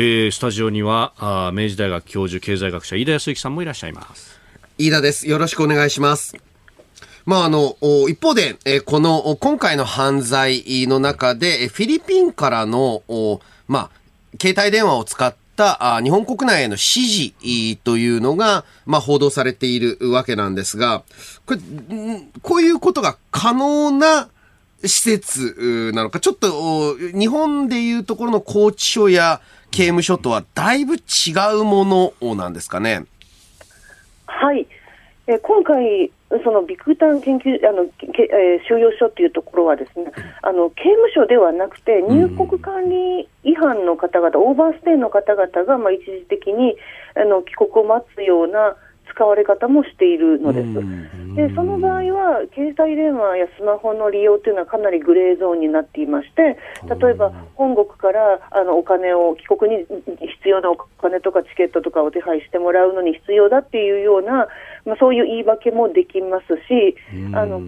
[0.00, 4.38] えー、スタジオにはあ明治大学教授経済学者飯田康之さんもいらっしゃいます。
[4.78, 5.28] 飯田です。
[5.28, 6.36] よろしくお願いします。
[7.26, 7.76] まあ、あの、
[8.08, 13.02] 一方で、えこの、今回の犯罪の中で、フィリピンからの、
[13.66, 13.90] まあ、
[14.40, 21.02] 携帯電話を使った日本国内への指示というのが、まあ、報道されているわけなんですが、
[21.44, 21.60] これ、
[22.42, 24.28] こういうことが可能な
[24.84, 30.98] 施設なのか、ちょっと、日本でいうところの拘置所や刑務所とはだいぶ違
[31.60, 33.04] うものなんですかね？
[34.26, 34.66] はい。
[35.26, 36.10] え今回、
[36.42, 40.10] そのビクタン研究あの、えー、収容所というところはですね、
[40.42, 46.76] あの刑務所ではなくて入国管理違反の方々、オーバーステイの方々がまあ一時的に
[47.14, 48.76] あの帰国を待つような
[49.10, 50.68] 使われ方もしているのです。
[51.34, 59.86] でその場合は、携帯電話やスマホの利用というのはかなりグレーゾーンになっていまして、例えば本国からあのお金を、帰国に
[60.40, 64.48] 必要なお金とかチケットとかを手配してもらうのに必要だっていうような、
[64.84, 66.96] まあ、そういう言い訳もできますし、
[67.34, 67.62] あの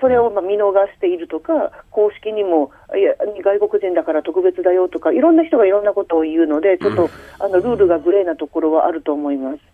[0.00, 9.73] それをまあ見逃しているとか、公式にもいや外国人だから特別だよとか、いろんな人がいろんなことを言うので、ちょっと、あのルールがグレーなところはあると思います。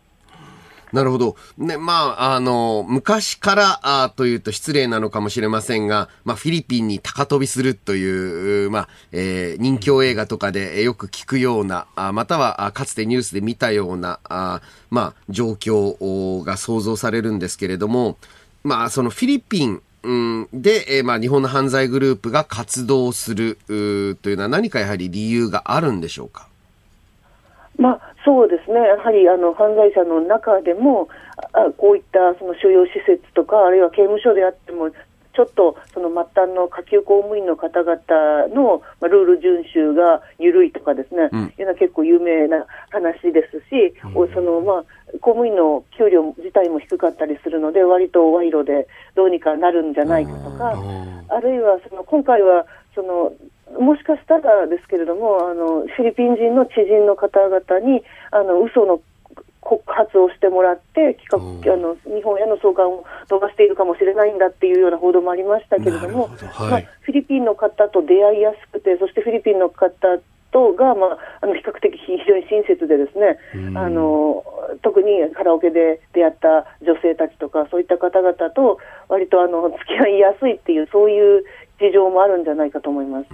[0.93, 1.37] なるほど。
[1.59, 14.61] ね、まあ、あの、昔からあというと失礼なのかもしれませんが、まあ、フィリピンに高飛びするという、まあ、えー、人気映画とかでよく聞くような、あまたはかつてニュースで見たような、あ
[14.91, 18.17] まあ、状況が想像されるんですけれども、
[18.65, 26.49] まあ、そのフィリピン、うん、で、えー、まあ、日本の犯罪グループが活動するというのは何かやはり理由があるんでしょうか？
[27.79, 31.09] まあ、そうですね、やはりあの犯罪者の中でも、
[31.53, 34.91] あこういったその収容施設とか、あるいは刑務所であっても、
[35.33, 37.97] ちょっとその末端の下級公務員の方々
[38.55, 44.85] の、まあ、ルール遵守が緩いとかですね、うん、いうのは結構有名な話ですし、うん、そのまあ、
[45.21, 50.75] 公務員の給料自体も低かったりするので、割と賄賂でどうにかなるんじゃないかとか、
[51.29, 53.33] あるいはその今回はその
[53.79, 59.01] もしかしたらですけれども、あのフィリピン人の知人の方々にあの嘘の
[59.61, 66.47] 告発をしてもらって企画あの日本への送還を飛ばしているかもしれないんだっていうような報道もありましたけれども、ど。
[66.47, 70.19] はい、まあ、フィリピンの方と出会いやすくてそしてフィリピンの方
[70.51, 73.39] とが、まあ、あの比較的非常に親切でですね、
[73.77, 74.43] あの
[74.83, 81.45] 特にカラオケで出会った女性たちとかそういった方々と割とあの付き合いやすいっていうそういう
[81.81, 83.27] 事情もあるんじゃないかと思います。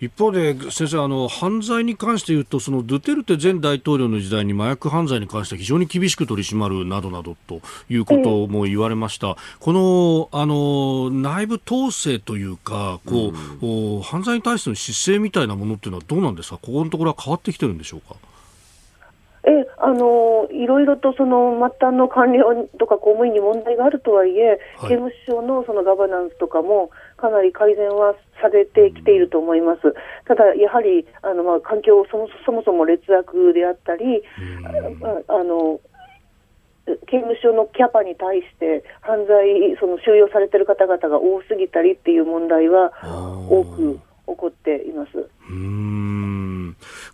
[0.00, 16.58] 一方で先生あの犯罪に関して言うとそのドゥテルテ前大統領の時代に麻薬犯罪に関しては非常に厳しく取り締まるなどなどということも言われました、このあの内部統制というかこう、うん、犯罪に対しての姿勢みたいなものっていうのはどうなんですか？
[16.58, 18.14] ここのところは変わってきてるんでしょうか？
[19.48, 29.80] えあのいろいろとその末端の官僚とか公務員に問題があるとはいえ、はい、刑務所のそのガバナンスとかもかなり改善はされてきていると思います。
[30.26, 34.22] ただ、やはりあの、まあ、環境そもそもそも劣悪であったり、
[35.28, 35.80] ああの
[37.06, 42.92] 刑務所のキャパに対して犯罪、その収容されている方々が多すぎたりっていう問題は
[43.50, 45.28] 多く起こっています。
[45.50, 46.57] うん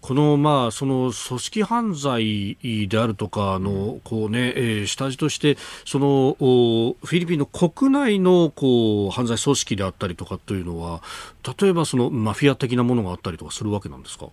[0.00, 2.56] このまあその組織犯罪
[2.88, 11.02] であるとかのこうね、えー、下地としてそのフィリピンの国内のこう犯罪組織であったりとかというのは
[11.60, 14.28] 例えばそのマフィア的なものがあったりとかするわけなんですか？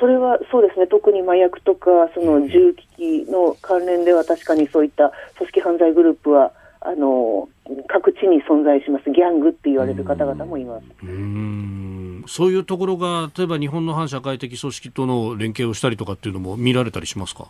[0.00, 7.48] それはそうですね、特に麻薬とか、その銃器の関連では、確かにそういった組織犯罪グループはあの
[7.86, 9.10] 各地に存在します。
[9.12, 10.84] ギャングって言われる方々もいます。
[11.04, 17.48] うんそういうところが例えば日本の反社会的組織との連携をしたりとかっていうのも見られたりしますか？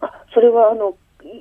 [0.00, 0.96] あそれはあの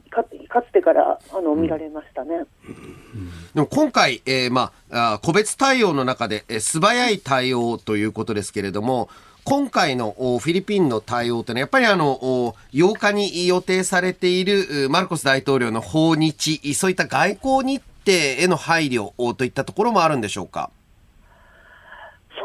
[0.09, 9.09] かかつてからあの見られましたね、うん、でも今回、えーまあ、個別対応の中で、えー、素早い対応ということですけれども
[9.43, 20.69] 今回のフィリピンの対応というのは、やっぱりあの、8日に予定されているマルコス大統領の訪日、そういった外交日程への配慮といったところもあるんでしょうか？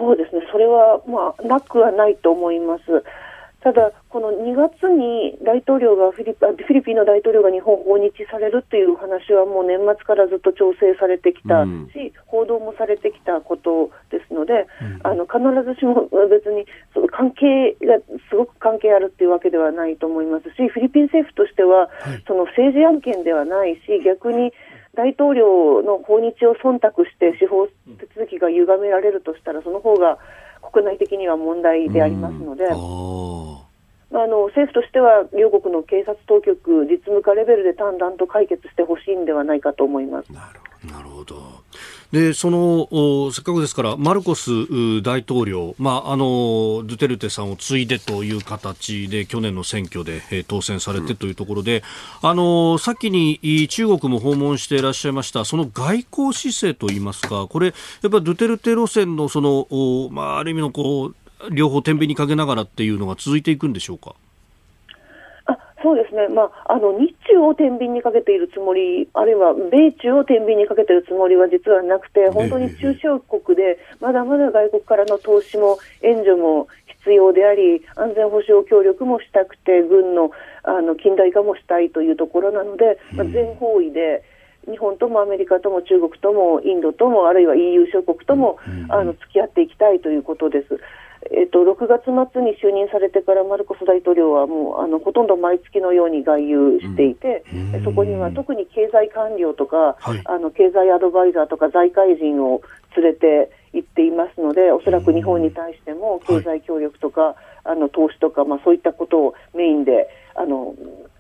[0.02, 2.82] そうですね、それは、まあ、なくはないと思います。
[3.62, 24.52] ただ、この2月に大統領がフィリフィリピンの大統領が日本訪日されるという話はもう年末からずっと調整されてきたし、うん、報道もされてきたことですので、うん、あの必ずしも別にその関係がすごく関係あるっていうわけではないと思いますし、フィリピン政府としては、はい、その政治案件ではないし、逆に
[24.94, 30.18] 大統領の訪日を忖度して司法手続きが歪められるとしたら、その方が
[30.72, 32.66] 国内的には問題でありますので。
[34.14, 40.30] あの政府としては両国の警察当局、実務家レベルで淡々と解決してほしいんではないかと思います。
[40.30, 41.36] なるほど
[42.12, 44.50] でそのせっかくですからマルコス
[45.02, 51.82] 大統領、まあ、あのドゥテルテさんを継いでという形で去年の選挙で、えー、当選されてというところで、
[52.22, 57.74] うん、あの先に中国も訪問していらっしゃいましたその外交姿勢といいますかこれやっ
[58.10, 59.66] ぱドゥテルテ路線のその、
[60.10, 61.14] まあ、ある意味のこう
[61.50, 64.14] 両方天秤にかけながらっていうのが続いていくんでしょうか？
[65.82, 76.68] あそうですね、まあ、あの日中を天秤にかけているつもり、あるいは米中を天秤にかけているつもりは実はなくて、本当に中小国で、まだまだ外国からの投資も援助も
[77.02, 80.30] 必要であり、安全保障協力もしたくて、軍の
[80.62, 84.22] あの近代化もしたいというところなので、まあ、全方位で。
[84.70, 88.60] 日本ともアメリカとも中国ともインドともあるいは EU 諸国とも、
[88.90, 90.78] あの付き合っていきたいということです。
[91.30, 102.62] えっと、6月末に就任されてからマルコス大統領はもうあのほとんど毎月のように外遊していて、うん、そこには特に経済官僚とか、はい、あの経済アドバイザーとか財界人を
[102.96, 110.74] 連れて行っていますので、おそらく日本に対しても経済協力とか、はい、あの投資とか、まあ、そういったことをメインであの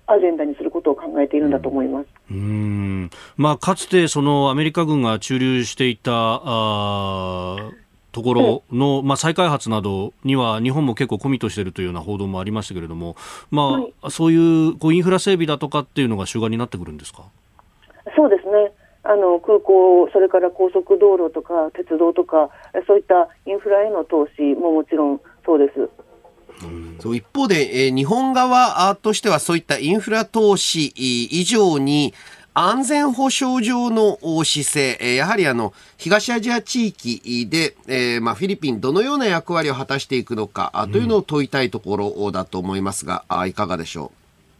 [0.06, 2.06] アジェンダにすることを考えているんだと思います。
[2.30, 7.70] うんまあ、かつてそのアメリカ軍が駐留していたあ
[8.12, 13.16] ところの、まあ、再開発などには日本も結構コミットしているというような報道もありましたけれども、
[13.50, 17.24] まあ、はい、そういうこうインフラ整備だとかっていうのが主眼になってくるんですか？
[18.14, 18.72] そうですね。
[19.04, 22.50] あの空港、それから高速道路とか鉄道とか
[22.86, 25.88] そういったインフラへの投資ももちろんそうです。
[27.00, 32.14] そう一方で、えー、日本側としてはそういったインフラ投資以上に
[32.54, 44.12] 安全保障上の姿勢、やはりあの、東アジア地域で、えー、まあ、フィリピンどのような役割を果たしていくのかというのを問いたいところだと思いますが、うん、いかがでしょ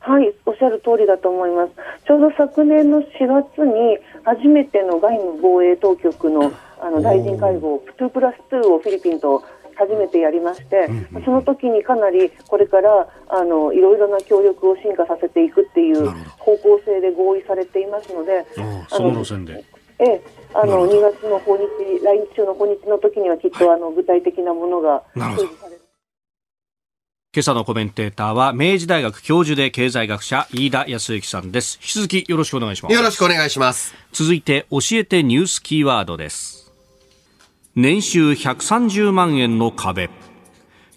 [0.07, 0.11] う？
[0.11, 1.73] はい、おっしゃる通りだと思います。
[2.07, 9.45] ちょうど昨年の4月に初めての外務防衛当局のあの大臣会合、2プラス2をフィリピンと
[9.77, 10.89] 初めてやりまして、
[11.25, 16.09] その時にかなりこれからあのいろいろな協力を進化させていくっていう
[16.39, 18.45] 方向性で合意されていますので、
[18.89, 19.65] その路線で。
[19.99, 21.65] ええ、あの2月の訪日、
[22.03, 25.83] 来日中の訪日の時にはきっと、あの具体的なものが表示される。
[27.35, 31.79] 今朝のコメンテーターは明治大学教授で経済学者飯田康之さんです。
[31.81, 32.95] 引き続きよろしくお願いします。
[32.95, 33.95] よろしくお願いします。
[34.13, 36.52] 続いて教えてニュースキーワードです
[37.75, 40.11] 年収130万円の壁。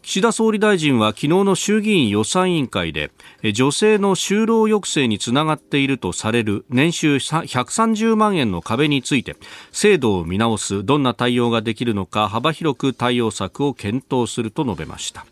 [0.01, 3.11] 岸田総理大臣は昨日の衆議院予算委員会で
[3.53, 9.38] 女性の就労抑制につながっているとされる年収130万円の壁について
[9.71, 15.26] 制度を見直すどんな対応ができるのか幅広く対応策を検討すると述べました。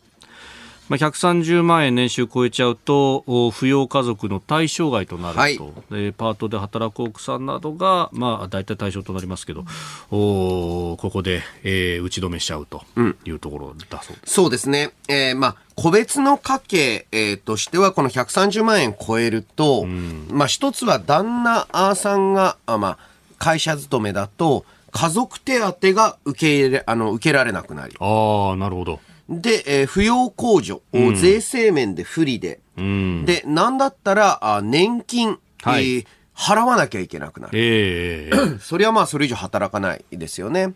[0.94, 5.58] まあ、130万円年収超えちゃうと扶養家族の対象外となると、はい、
[5.90, 9.66] でパートで働く奥さんなどが、まあ、大体対象となりますけど、
[10.12, 12.84] おここで、えー、打ち止めしちゃうと
[13.26, 22.98] いうところだそうです、うん、そうですね、えーまあ、個別の家計、えー、としてはこの130万円超えると、うん、まあ、一つは旦那さんがあ、まあ、
[23.40, 27.96] 会社勤めだと家族手当が受け入れあの受けられなくなり。
[28.00, 29.00] ああなるほど
[29.30, 37.52] で、えー、扶養控除、うん、税制面で不利で、うん、で、なんだったら、あ年金、はい、えー払わなきゃいけなくなる。
[37.54, 40.74] えー、 それはまあそれ以上働かないですよね。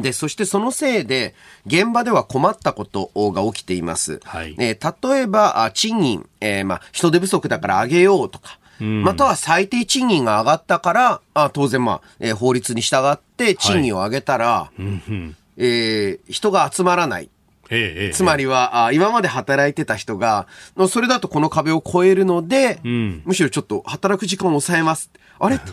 [0.00, 1.34] で、そしてそのせいで、
[1.66, 4.20] 現場では困ったことが起きています。
[4.24, 17.28] はい、えー、例えば、賃金、えー、まあ人手不足だから上げようとか、または最低賃金が上がったから、あ当然まあ、えー、法律に従って賃金を上げたら、はいえー、人が集まらない。
[17.70, 20.46] ええ、つまりは、あ今まで働いてた人が、
[20.88, 25.10] それだとこの壁を超えるので、うん、むしろちょっと働く時間を抑えます。
[25.38, 25.60] あれ？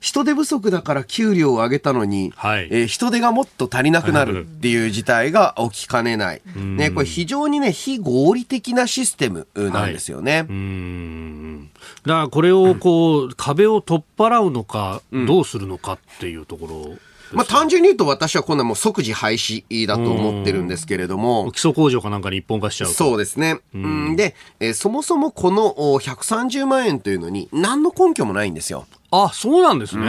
[0.00, 6.40] 人手不足だから給料を上げたのに、はい、えー、人手がもっと足りなくなるっていう事態が起きかねない。
[6.56, 10.32] ね、これ非常にね、非合理的なシステムなんですよね。
[10.32, 11.70] はい、うん
[12.06, 17.09] だからこれをこう、うん、壁を取っ払うのか、どうするのかっていうところ。
[17.32, 21.50] まあ単純に言うと私はこんなもう即時廃止だと思ってるんですけれども。
[21.52, 23.60] 基礎工場かなんかに一本化しちゃうそうですね。
[23.74, 28.86] うん、で、えー、そもそもこの130万円というのに何の根拠もないんですよ。
[29.10, 30.04] あ、そうなんですね。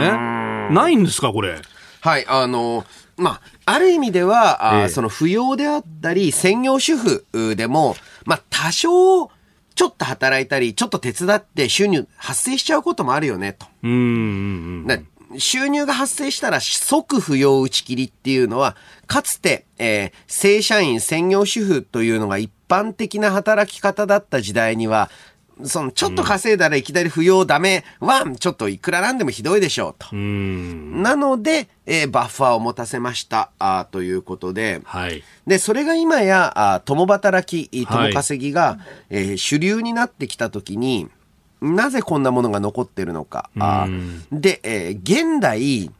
[0.70, 1.60] ないんですか、これ。
[2.00, 2.84] はい、あの、
[3.16, 9.30] まあ、ある意味では、ええ、その扶養であったり、専業主婦でも、まあ、多少、
[9.74, 13.66] ちょっと働いたり、ちょっと手伝って収入発生しちゃうこともあるよね、と。
[13.82, 14.86] うん。
[15.38, 18.76] 収入が発生したら即不要打ち切りっていうのは、
[19.06, 25.10] かつて、えー、正社員専業主婦というのが一般的な働き方だった時代には、
[25.64, 30.14] そのちょっと稼いだらいきなり不要ダメは、ちょっといくらなんでもひどいでしょうと。
[30.14, 38.78] なので、えー、バッファーを持たせましたあということで、はい、でそれが今やあ共働き共稼ぎが、はい、
[39.10, 41.08] えー、主流になってきたときに、
[41.62, 43.48] なぜこんなものが残ってるのか。
[43.58, 43.86] あ
[44.32, 45.90] で、えー、現代、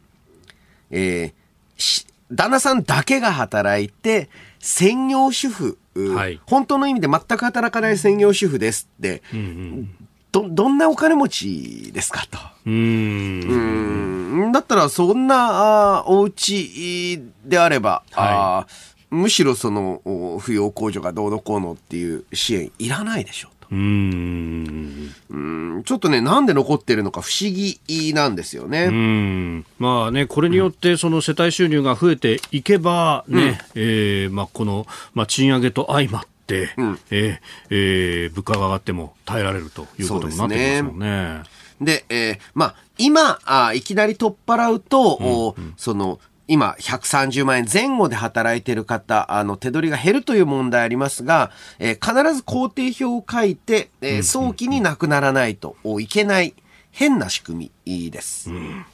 [0.91, 9.95] えー、旦那さんだけが働いて、専業主婦、はい、本当の意味で全く働かない専業主婦ですって、うんうん、
[10.33, 12.39] ど、どんなお金持ちですかと。
[12.65, 14.51] うん。
[14.51, 18.67] だったら、そんなあお家であれば、はい、あ
[19.11, 23.49] むしろその、扶養控除がどうのこうのっていう支援いらないでしょ。
[23.73, 25.83] うん。
[25.83, 28.85] ちょっとね、なんで残ってるのか不思議なんですよね。
[28.85, 29.65] うん。
[29.79, 33.41] まあね、これによってその世帯収入が増えていけばね、
[33.75, 37.39] うん、えー、まあこの、まあ、賃上げと相まって、うん、えー、
[37.71, 41.43] えー、物価が上がっても耐えられるということになってますもんね。
[41.81, 56.53] で、えー、まあ、今あ、いきなり取っ払うと、うんうん、その、今、130万円前後で働いている方、あの、手取りが減るという問題ありますが、えー、必ず工程表を書いて、えー、早期になくならないといけない
[56.91, 58.51] 変な仕組みです。
[58.51, 58.85] うん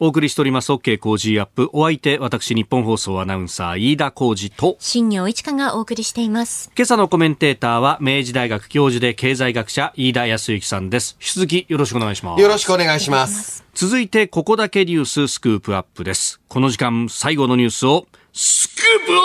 [0.00, 1.70] お送りしております OK 工事アップ。
[1.72, 6.72] お相手、私、日本放送アナウンサー、飯田工事と、新業一華がお送りしています。
[6.76, 11.16] 今朝のコメンテーターは、明治大学教授で経済学者、飯田康之さんです。
[11.20, 12.42] 引き続き、よろしくお願いします。
[12.42, 13.64] よろしくお願いします。
[13.72, 16.40] 続いて、ここだけニューススクープアップです。
[16.48, 19.16] この時間、最後のニュースを、スクープア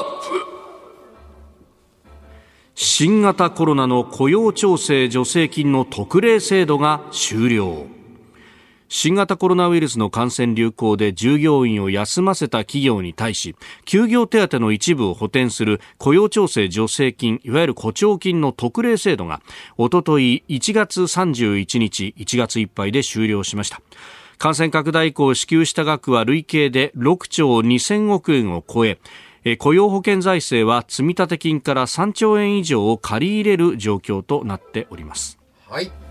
[0.00, 0.58] ップ
[2.74, 7.97] 新型コロナの雇用調整助成金の特例制度が終了。
[8.88, 19.42] 新型コロナウイルスの感染流行で従業員を休ませた企業に対し休業手当の一部を補填する雇用調整助成金いわゆる雇調金の特例制度が
[19.76, 23.82] おととい1月31日1月いっぱいで終了しました
[24.38, 28.98] 感染拡大以降支給した額は累計で6兆2000億円を超え
[29.58, 35.38] 雇用保険財政は積立金から3兆円以上を借り入れる状況となっております。
[35.66, 36.07] はい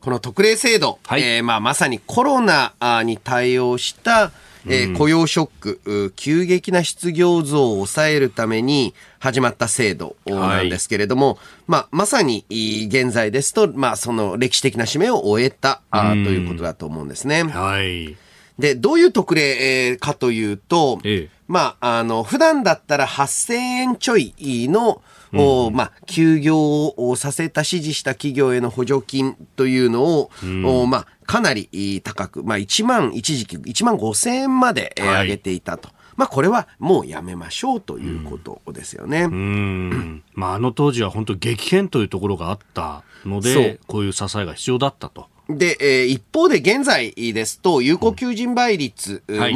[0.00, 2.74] この特例制度、はい、えー、まあ、まさにコロナ
[3.04, 4.32] に対応した、
[4.66, 17.44] えー、雇用ショック、うん、急激な失業増を抑えるために始まった制度なんですけれども、はい、まあ、まさに現在ですと、まあ、その歴史的な使命を終えた、うん、ということだと思うんですね。
[17.44, 18.16] はい。
[18.58, 24.34] で、どういう特例かというと、ええ、まあ、あの、普段だったら8000円ちょい
[24.68, 25.02] の
[25.32, 35.88] を、まあ、休業をさせた指示した企業への補助金というのを、うん、まあ、かなり高く、まあ、1万、一時期1万5千円まで上げていたと。
[35.88, 39.22] はいまあ、これはもうやめましょうということですよね。
[39.22, 40.22] うん。
[40.34, 45.28] まあ、あの当時は本当激変というところがあったので、こういう支えが必要だったと。
[45.58, 49.40] で、えー、一方で現在ですと、有効求人倍率も、うん。
[49.40, 49.54] はい。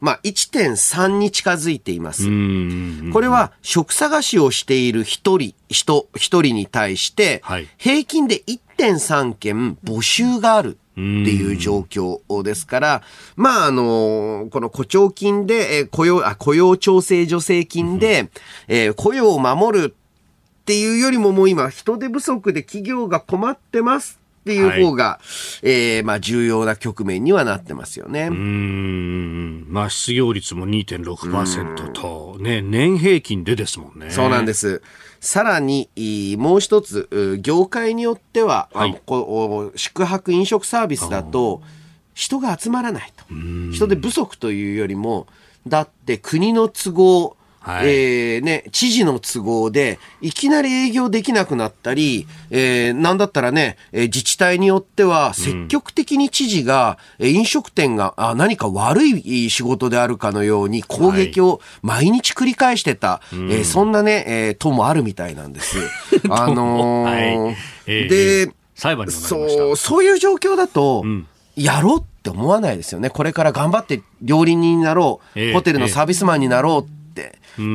[0.00, 2.24] まあ、1.3に近づいています。
[3.12, 7.42] これは職探しをしている一人、人、一人に対して、
[7.78, 10.78] 平均で1.3件募集がある。
[10.92, 13.02] っていう状況ですから、
[13.34, 18.28] まあ、あの、この雇調金で、えー、雇用、あ、雇用調整助成金で、
[18.68, 19.96] えー、雇用を守る
[20.62, 25.20] っていうよりももう今人手不足で企業が困ってますっていう方が、は
[25.62, 28.26] い、えー、まあ重要な局面にはなってますよね。
[28.26, 29.66] うん。
[29.68, 34.10] まあ失業率も2.6%と、ね、年平均でですもんね。
[34.10, 34.82] そうなんです。
[35.20, 35.88] さらに、
[36.38, 41.62] もう一つ、業界によっては、はい、こ宿泊飲食サービスだと、
[42.14, 43.24] 人が集まらないと。
[43.72, 45.28] 人手不足というよりも、
[45.68, 65.76] だって国の都合、はい、えー、ね、知事の都合で、いきなり営業できなくなったり、えー、なんだったらね、自治体によっては、積極的に知事が、うん、飲食店があ何か悪い仕事であるかのように攻撃を毎日繰り返してた、はい、えー、そんなね、えー、党もあるみたいなんです。
[66.28, 67.56] あのーはい。
[67.86, 73.10] えー、で、裁判にそう、そういう状況だと、うん、やろうって思わないですよね。
[73.10, 77.01] これから頑張って料理人になろう、えー、ホテルのサービスマンになろうって。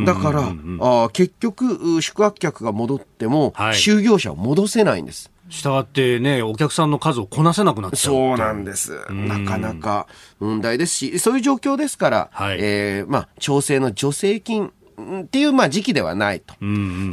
[0.05, 5.31] だから、あ結局、宿泊客が戻っても、はい、就業者を戻せないんです。
[5.49, 8.99] したってね、お客さんの数をこなせなくなっちゃうそうなんです。
[9.11, 10.07] なかなか
[10.39, 14.71] 問題ですし、そういう状況ですから、はい、えー、まあ、調整の助成金
[15.21, 16.53] っていう、まあ、時期ではないと。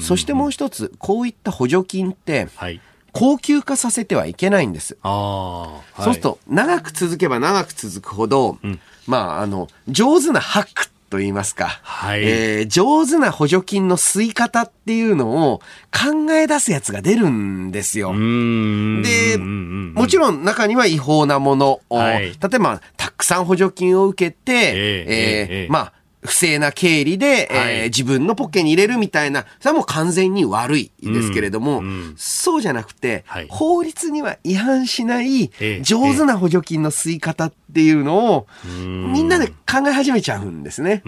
[0.01, 2.81] そしてもう一つ、こういった補助金って、はい、
[3.13, 4.99] 高級化させてはいけないんです。
[5.03, 15.61] はい、そうすると、長く続けば長く続くほど、うん、まあ、あの、上手なハックと言いますか、はい、えー、上手な補助金の吸い方っていうのを
[15.93, 18.09] 考え出すやつが出るんですよ。
[18.09, 25.93] で、もちろん中には違法なものを、はい、例えばたくさん補助金を受けて、えー、えー、まあ、
[26.25, 35.51] 不正な経理で、はい、えー、自分のポッケに入れるみたいな、それはもう完全に悪いですけれども、うんうん、そうじゃなくて、はい、法律には違反しない
[35.83, 41.03] 上手な補助金の吸い方っていうのを、みんなで考え始めちゃうんですね。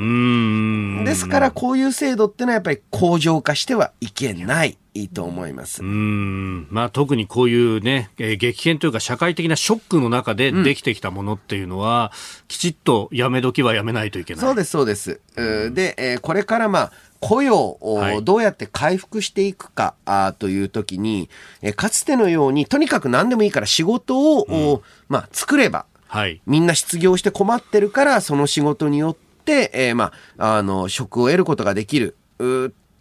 [1.05, 4.77] ですからこういう制度ってのはやっぱり向上化してはいけない。
[4.97, 5.83] いいと思います。
[5.83, 14.41] うん、まあ特にこういうね、えー、激変というか社会的なショックの中でできてきたものっていうのは、うん、きちっとやめ時はやめないといけない。
[14.41, 15.21] そうです、そうです。
[15.37, 21.29] うん、で、えー、これからまあ、雇用をどうやって回復していくか、あという時に、
[21.63, 32.17] えかつてのようにとにかく何でもいいから仕事を、うん、まあ、作れば、はい、みんな失業して困ってるからその仕事によって、えー、まあ、あの職を得ることができる。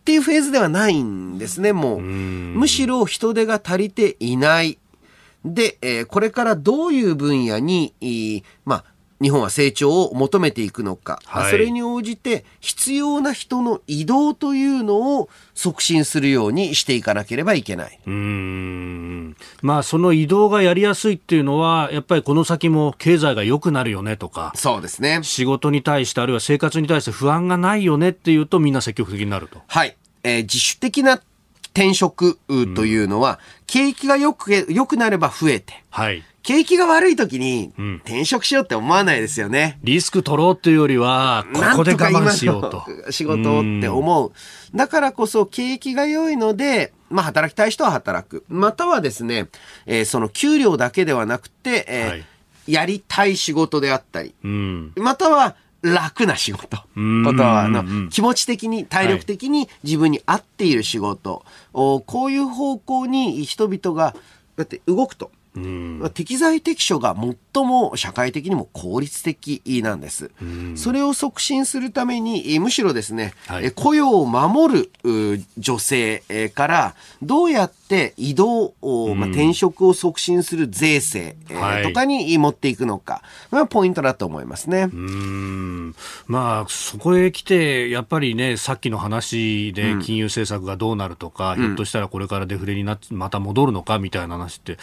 [0.06, 2.00] っていうフェーズではないんですね、もう。
[2.00, 4.78] むしろ人手が足りていない。
[5.44, 8.86] で、えー、これからどういう分野に、まあ、
[9.22, 18.00] 日本は成長を求めていくのか、はいそれに応じて必要な人の移動というのを促進するようにしていかなければいけない。
[18.06, 25.20] うーんまあその移動がやりやすいっていうのはやっぱりこの先も経済が良くなるよねとかそうですね。
[25.24, 29.62] 仕事に対してあるいは生活に対して不安がないよねっていうとみんな積極的になると。
[29.68, 29.96] はい。
[30.24, 31.22] えー自主的な
[31.76, 33.38] 転職うというのは、
[33.68, 36.24] 景気が良く、良くなれば増えて、はい。
[36.46, 39.80] 景気が悪い時にん転職しようって思わないですよね。
[39.84, 42.82] リスク取ろうっていうよりはここで我慢しようとなん。
[42.82, 44.32] か今の仕事をって思う。
[44.78, 48.46] だからこそ景気が良いので、まあ働きたい人は働く。
[48.48, 49.48] またはですね、
[49.88, 52.26] えーその給料だけではなくて、えーはい
[52.68, 54.92] やりたい仕事であったり、うん。
[54.96, 56.78] または楽な仕事。
[57.00, 61.46] んことは、あのうん、気持ち的に、体力的に自分に合っている仕事。
[61.74, 64.16] おこういう方向に人々が、
[64.58, 65.30] だって動くと。
[65.56, 66.12] うん。
[66.14, 70.32] 適材適所が最も社会的にも効率的なんです。
[70.76, 73.66] それを促進するために、えむしろですね、はい。
[73.68, 81.36] え雇用を守るう女性えから、どうやって移動を、まあ、転職を促進する税制、
[81.84, 84.90] とかに持っていくのか、がポイントだと思いますね。
[86.28, 94.78] まあ、そこへ来て、やっぱりね、さっきの話で金融政策がどうなるとか、ひょっとしたらこれからデフレになまた戻るのかみたいな話って、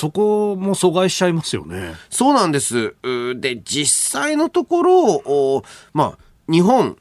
[0.00, 1.92] そこも阻害しちゃいますよね。
[2.08, 2.94] そうなんです。
[3.02, 6.18] うで、実際のところ、おまあ、
[6.50, 6.96] 日本、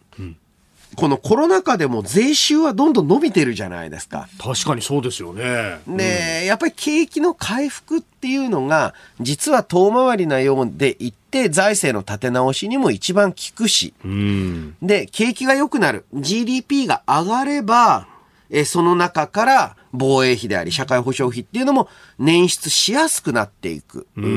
[0.98, 4.28] このコロナ禍でも税収はどんどん伸びてるじゃないですか。
[4.38, 5.80] 確かにそうですよね。
[5.88, 14.76] で、やっぱり景気の回復っていうのが、実は遠回りなようでいって、財政の立て直しにも一番効くし、うん。
[14.82, 16.04] で、景気が良くなる。
[16.14, 18.08] GDP が上がれば、
[18.50, 24.08] えその中から防衛費であり、社会保障費っていうのも捻出しやすくなっていく。
[24.16, 24.36] うんうんう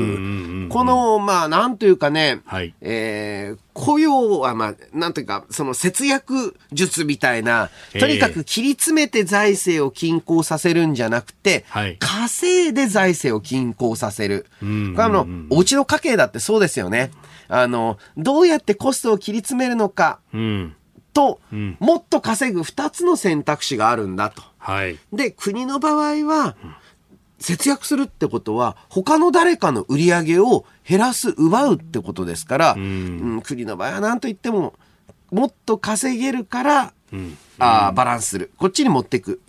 [0.65, 14.45] んこの、まあ、なんというかね、はいえー雇用は、まあ、なんというか、その節約術みたいな、とにかく切り詰めて財政を均衡させるんじゃなくて、はい稼いで財政を均衡させる。
[14.63, 17.11] んこれあの、お家の家計だってそうですよね。
[17.47, 20.75] あの、どうやってコストを切り詰めるのかうん。
[21.13, 24.41] と、んもっと稼ぐ二つの選択肢があるんだと。
[24.57, 24.97] はい。
[25.11, 26.55] で、国の場合は、
[27.39, 34.73] 節約するってことは、他の誰かの売り上げを減らす、奪うってことですから、うん国の場合は何と言っても、
[35.31, 36.93] もっと稼げるから、
[37.59, 38.51] あーバランスする。
[38.57, 39.41] こっちに持っていく。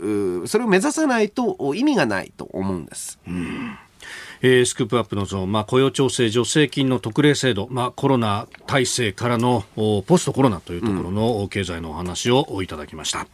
[0.47, 3.19] それを目指さないとお意味がないと思うんです。
[4.43, 13.27] えースクープアップのゾーン、まあ、雇用調整助成金の特例制度、まあ、コロナ体制からのおポストコロナというところのお経済のお話をいただきました。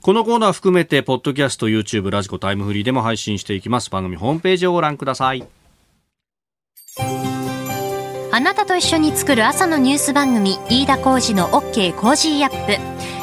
[0.00, 3.90] このコーナー含めて、ポッドキャスト、YouTube、 radiko、タイムフリーでも配信していきます。
[3.90, 5.46] 番組ホームページをご覧ください。
[8.30, 13.17] あなたと一緒に作る朝のニュース番組飯田浩二の OK コージーアップ